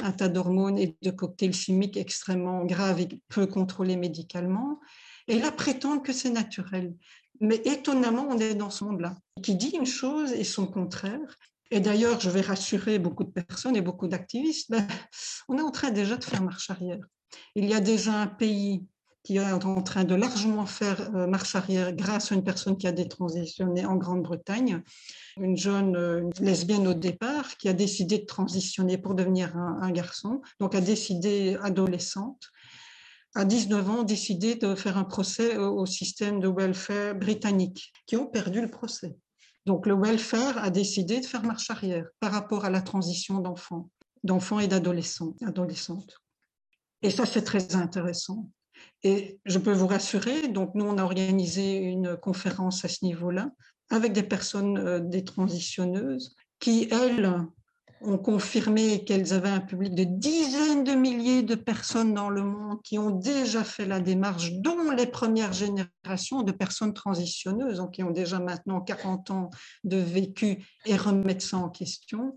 [0.01, 4.80] un tas d'hormones et de cocktails chimiques extrêmement graves et peu contrôlés médicalement,
[5.28, 6.95] et là prétendre que c'est naturel.
[7.40, 11.38] Mais étonnamment on est dans ce monde-là qui dit une chose et son contraire.
[11.70, 14.86] Et d'ailleurs, je vais rassurer beaucoup de personnes et beaucoup d'activistes, ben,
[15.49, 17.05] on est en train déjà de faire marche arrière.
[17.57, 18.86] Il y a déjà un pays
[19.25, 22.87] qui est en train de largement faire euh, marche arrière grâce à une personne qui
[22.87, 24.83] a détransitionné en Grande-Bretagne,
[25.39, 30.43] une jeune euh, lesbienne au départ qui a décidé de transitionner pour devenir un, garçon,
[30.61, 32.51] donc a décidé adolescente,
[33.35, 38.27] à 19 ans, décidé de faire un procès au, système de welfare britannique, qui ont
[38.27, 39.16] perdu le procès.
[39.64, 43.89] Donc le welfare a décidé de faire marche arrière par rapport à la transition d'enfants,
[44.22, 46.20] d'enfants et d'adolescents, adolescentes.
[47.03, 48.51] Et ça, c'est très intéressant.
[49.03, 53.51] Et je peux vous rassurer, donc nous, on a organisé une conférence à ce niveau-là
[53.91, 57.47] avec des personnes euh, des transitionneuses qui, elles,
[58.07, 62.82] ont confirmé qu'elles avaient un public de dizaines de milliers de personnes dans le monde
[62.82, 68.03] qui ont déjà fait la démarche, dont les premières générations de personnes transitionneuses, donc qui
[68.03, 69.51] ont déjà maintenant 40 ans
[69.85, 72.35] de vécu et remettent ça en question.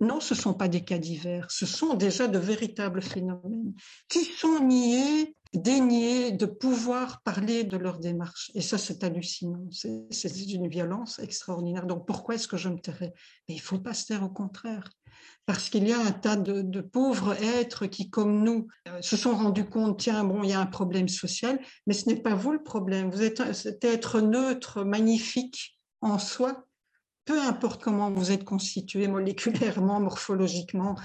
[0.00, 3.74] Non, ce ne sont pas des cas divers, ce sont déjà de véritables phénomènes
[4.08, 8.50] qui sont niés dénier de pouvoir parler de leur démarche.
[8.54, 9.66] Et ça, c'est hallucinant.
[9.70, 11.86] C'est une violence extraordinaire.
[11.86, 13.12] Donc, pourquoi est-ce que je me tairais?
[13.48, 14.88] Mais il ne faut pas se taire au contraire.
[15.46, 19.34] Parce qu'il y a un tas de, pauvres êtres qui, comme nous, euh, se sont
[19.34, 22.52] rendus compte, tiens, bon, il y a un problème social, mais ce n'est pas vous
[22.52, 23.10] le problème.
[23.10, 26.66] Vous êtes cet être neutre, magnifique en soi,
[27.24, 30.96] peu importe comment vous êtes constitué moléculairement, morphologiquement,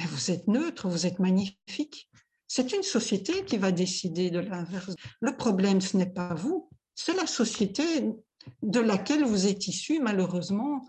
[0.00, 2.09] vous êtes neutre, vous êtes magnifique.
[2.52, 4.96] C'est une société qui va décider de l'inverse.
[5.20, 7.84] Le problème, ce n'est pas vous, c'est la société
[8.64, 10.84] de laquelle vous êtes issu, malheureusement.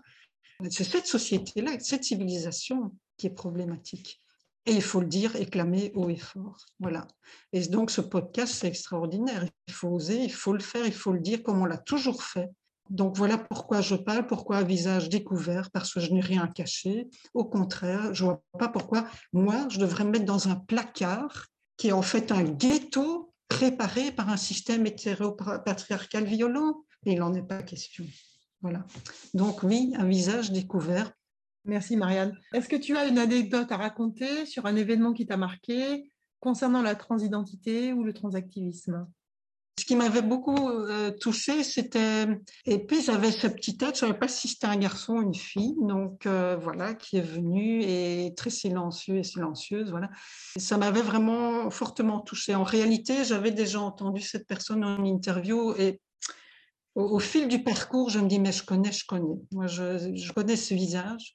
[0.70, 4.20] C'est cette société-là, cette civilisation qui est problématique.
[4.66, 6.66] Et il faut le dire et clamer haut et fort.
[6.80, 7.06] Voilà.
[7.52, 9.46] Et donc, ce podcast, c'est extraordinaire.
[9.68, 12.24] Il faut oser, il faut le faire, il faut le dire comme on l'a toujours
[12.24, 12.50] fait.
[12.90, 17.06] Donc, voilà pourquoi je parle, pourquoi visage découvert, parce que je n'ai rien caché.
[17.34, 21.51] Au contraire, je vois pas pourquoi moi, je devrais me mettre dans un placard
[21.82, 26.84] qui est en fait un ghetto préparé par un système hétéro-patriarcal violent.
[27.04, 28.04] Il n'en est pas question.
[28.60, 28.86] Voilà.
[29.34, 31.10] Donc, oui, un visage découvert
[31.64, 32.38] Merci Marianne.
[32.54, 36.08] Est-ce que tu as une anecdote à raconter sur un événement qui t'a marqué
[36.38, 39.04] concernant la transidentité ou le transactivisme?
[39.78, 42.26] Ce qui m'avait beaucoup euh, touchée, c'était
[42.66, 45.22] et puis j'avais ce petit tête, je ne savais pas si c'était un garçon ou
[45.22, 50.10] une fille, donc euh, voilà, qui est venu et très silencieux et silencieuse, voilà.
[50.56, 52.54] ça m'avait vraiment fortement touchée.
[52.54, 56.00] En réalité, j'avais déjà entendu cette personne en interview et
[56.94, 59.40] au, fil du parcours, je me dis mais je connais, je connais.
[59.52, 61.32] Moi, je, je connais ce visage.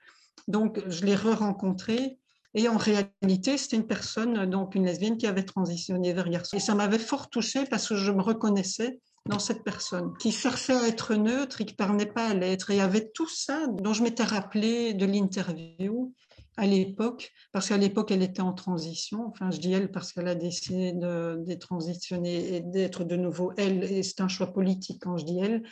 [0.47, 2.19] Donc, je l'ai re-rencontré.
[2.53, 6.57] Et en réalité, c'était une personne, donc une lesbienne, qui avait transitionné vers garçon.
[6.57, 10.75] Et ça m'avait fort touchée parce que je me reconnaissais dans cette personne qui cherchait
[10.75, 12.71] à être neutre et qui ne pas à l'être.
[12.71, 16.13] Et il y avait tout ça dont je m'étais rappelé de l'interview
[16.59, 19.27] à l'époque, parce qu'à l'époque, elle était en transition.
[19.27, 23.51] Enfin, je dis elle parce qu'elle a décidé de, de transitionner et d'être de nouveau
[23.57, 23.83] elle.
[23.83, 25.63] Et c'est un choix politique quand je dis elle.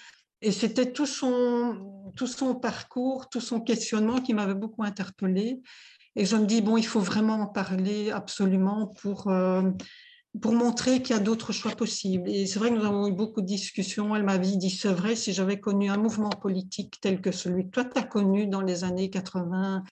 [0.44, 5.60] Et c'était tout son, tout son parcours, tout son questionnement qui m'avait beaucoup interpellée.
[6.16, 9.70] Et je me dis, bon, il faut vraiment en parler absolument pour, euh,
[10.42, 12.30] pour montrer qu'il y a d'autres choix possibles.
[12.30, 14.16] Et c'est vrai que nous avons eu beaucoup de discussions.
[14.16, 17.72] Elle m'avait dit, c'est vrai, si j'avais connu un mouvement politique tel que celui que
[17.72, 19.84] toi, tu as connu dans les années 80,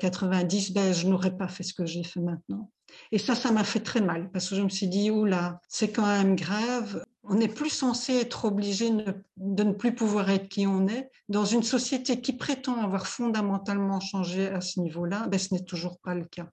[0.00, 2.70] 90, euh, ben, je n'aurais pas fait ce que j'ai fait maintenant.
[3.12, 5.90] Et ça, ça m'a fait très mal parce que je me suis dit, oula, c'est
[5.90, 7.04] quand même grave.
[7.22, 8.90] On n'est plus censé être obligé
[9.36, 11.10] de ne plus pouvoir être qui on est.
[11.28, 15.98] Dans une société qui prétend avoir fondamentalement changé à ce niveau-là, ben, ce n'est toujours
[16.00, 16.48] pas le cas.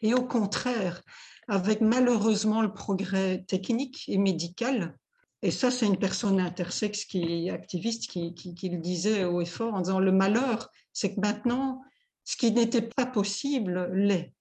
[0.00, 1.02] Et au contraire,
[1.48, 4.96] avec malheureusement le progrès technique et médical,
[5.42, 9.40] et ça, c'est une personne intersexe qui est activiste qui, qui, qui le disait haut
[9.40, 11.82] et fort en disant le malheur, c'est que maintenant,
[12.24, 14.32] ce qui n'était pas possible l'est.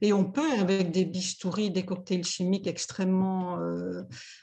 [0.00, 4.02] Et on peut, avec des bistouris, des cocktails chimiques extrêmement euh,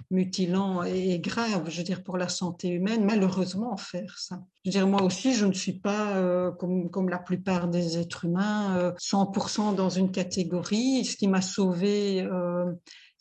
[0.09, 4.41] mutilants et, graves, je veux dire, pour la santé humaine, malheureusement faire ça.
[4.63, 7.97] Je veux dire, moi aussi, je ne suis pas, euh, comme, comme, la plupart des
[7.97, 11.03] êtres humains, 100% euh, dans une catégorie.
[11.03, 12.25] Ce qui m'a sauvé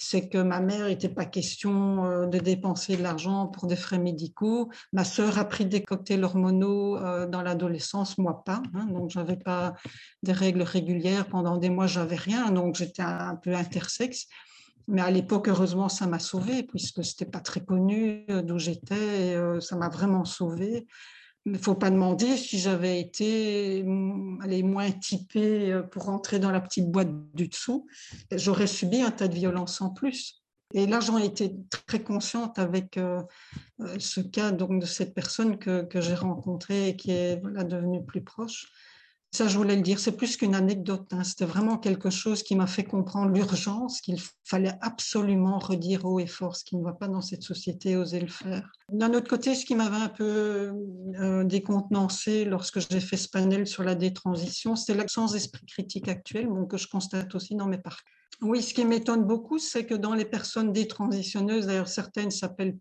[0.01, 3.99] c'est que ma mère n'était pas question euh, de dépenser de l'argent pour des frais
[3.99, 4.71] médicaux.
[4.93, 8.63] Ma sœur a pris des cocktails hormonaux euh, dans l'adolescence, moi pas.
[8.75, 9.75] Hein, donc j'avais pas
[10.23, 12.53] des règles régulières pendant des mois, j'avais rien.
[12.53, 14.27] Donc j'étais un peu intersexe.
[14.87, 19.37] Mais à l'époque, heureusement, ça m'a sauvée puisque c'était pas très connu euh, d'où j'étais.
[19.61, 20.87] ça m'a vraiment sauvée.
[21.49, 26.51] Il ne faut pas demander si j'avais été mm, moins typée euh, pour rentrer dans
[26.51, 27.87] la petite boîte du dessous,
[28.31, 30.43] j'aurais subi un tas de violences en plus.
[30.75, 33.23] Et là, j'en ai été très consciente avec euh,
[33.81, 38.05] euh, ce cas donc, de cette personne que, que j'ai rencontrée et qui est devenue
[38.05, 38.67] plus proche.
[39.31, 41.07] Ça, je voulais le dire, c'est plus qu'une anecdote.
[41.13, 41.23] Hein.
[41.23, 46.27] C'était vraiment quelque chose qui m'a fait comprendre l'urgence, qu'il fallait absolument redire haut et
[46.27, 48.71] fort ce qui ne va pas dans cette société, oser le faire.
[48.91, 50.73] D'un autre côté, ce qui m'avait un peu
[51.21, 56.49] euh, décontenancé lorsque j'ai fait ce panel sur la détransition, c'était l'absence d'esprit critique actuel,
[56.69, 58.05] que je constate aussi dans mes parcours.
[58.41, 62.77] Oui, ce qui m'étonne beaucoup, c'est que dans les personnes détransitionneuses, d'ailleurs certaines s'appellent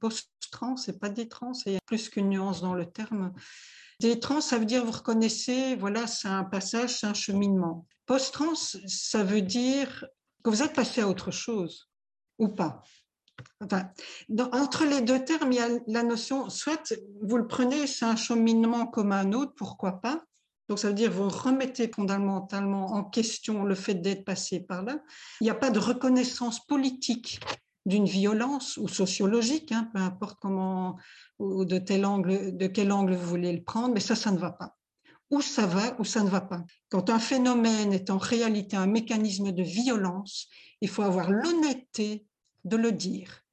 [0.47, 3.33] post-trans, c'est pas des trans, il y a plus qu'une nuance dans le terme,
[3.99, 7.87] Détrans, ça veut dire, vous reconnaissez, voilà, c'est un passage, c'est un cheminement.
[8.05, 10.05] Post-trans, ça veut dire
[10.43, 11.89] que vous êtes passé à autre chose
[12.37, 12.83] ou pas.
[13.59, 13.89] Enfin,
[14.51, 16.93] entre les deux termes, il y a la notion, soit
[17.23, 20.23] vous le prenez, c'est un cheminement comme un autre, pourquoi pas.
[20.69, 24.99] Donc, ça veut dire vous remettez fondamentalement en question le fait d'être passé par là.
[25.41, 27.39] Il n'y a pas de reconnaissance politique
[27.87, 30.97] d'une violence ou sociologique, hein, peu importe comment
[31.39, 34.37] ou de, tel angle, de quel angle vous voulez le prendre, mais ça, ça ne
[34.37, 34.75] va pas.
[35.31, 36.63] Ou ça va ou ça ne va pas.
[36.89, 40.47] Quand un phénomène est en réalité un mécanisme de violence,
[40.81, 42.25] il faut avoir l'honnêteté
[42.65, 43.45] de le dire.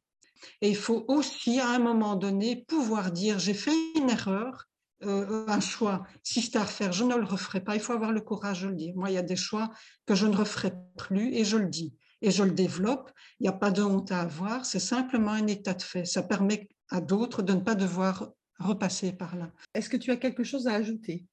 [0.60, 4.66] Et il faut aussi, à un moment donné, pouvoir dire j'ai fait une erreur,
[5.04, 6.02] euh, un choix.
[6.24, 7.76] Si c'est à refaire, je ne le referai pas.
[7.76, 8.94] Il faut avoir le courage de le dire.
[8.96, 9.70] Moi, il y a des choix
[10.06, 11.94] que je ne referai plus et je le dis
[12.24, 13.12] et je le développe.
[13.38, 16.06] Il n'y a pas de honte à avoir, c'est simplement un état de fait.
[16.06, 19.50] Ça permet à d'autres de ne pas devoir repasser par là.
[19.74, 21.26] Est-ce que tu as quelque chose à ajouter?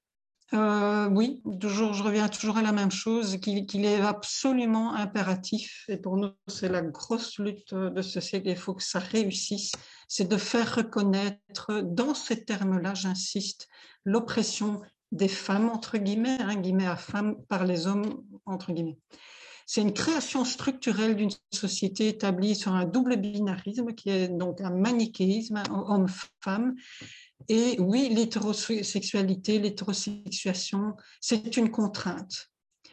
[0.53, 5.95] Euh, oui, toujours, je reviens toujours à la même chose, qu'il est absolument impératif, et
[5.95, 9.71] pour nous, c'est la grosse lutte de ce siècle, il faut que ça réussisse,
[10.09, 13.69] c'est de faire reconnaître, dans ces termes-là, j'insiste,
[14.03, 14.81] l'oppression
[15.13, 18.99] des femmes, entre guillemets, hein, guillemets à femmes, par les hommes, entre guillemets.
[19.73, 24.69] C'est une création structurelle d'une société établie sur un double binarisme qui est donc un
[24.69, 26.75] manichéisme homme-femme
[27.47, 32.49] et oui, l'hétérosexualité, l'hétérosexuation, c'est une contrainte.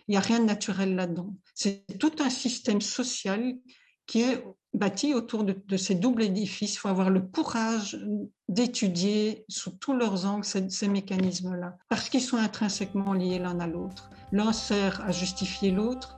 [0.06, 1.34] Il n'y a rien de naturel là-dedans.
[1.52, 3.56] C'est tout un système social
[4.06, 6.74] qui est bâti autour de, ces doubles édifices.
[6.74, 7.98] Il faut avoir le courage
[8.48, 14.10] d'étudier sous tous leurs angles ces, mécanismes-là, parce qu'ils sont intrinsèquement liés l'un à l'autre.
[14.30, 16.17] L'un sert à justifier l'autre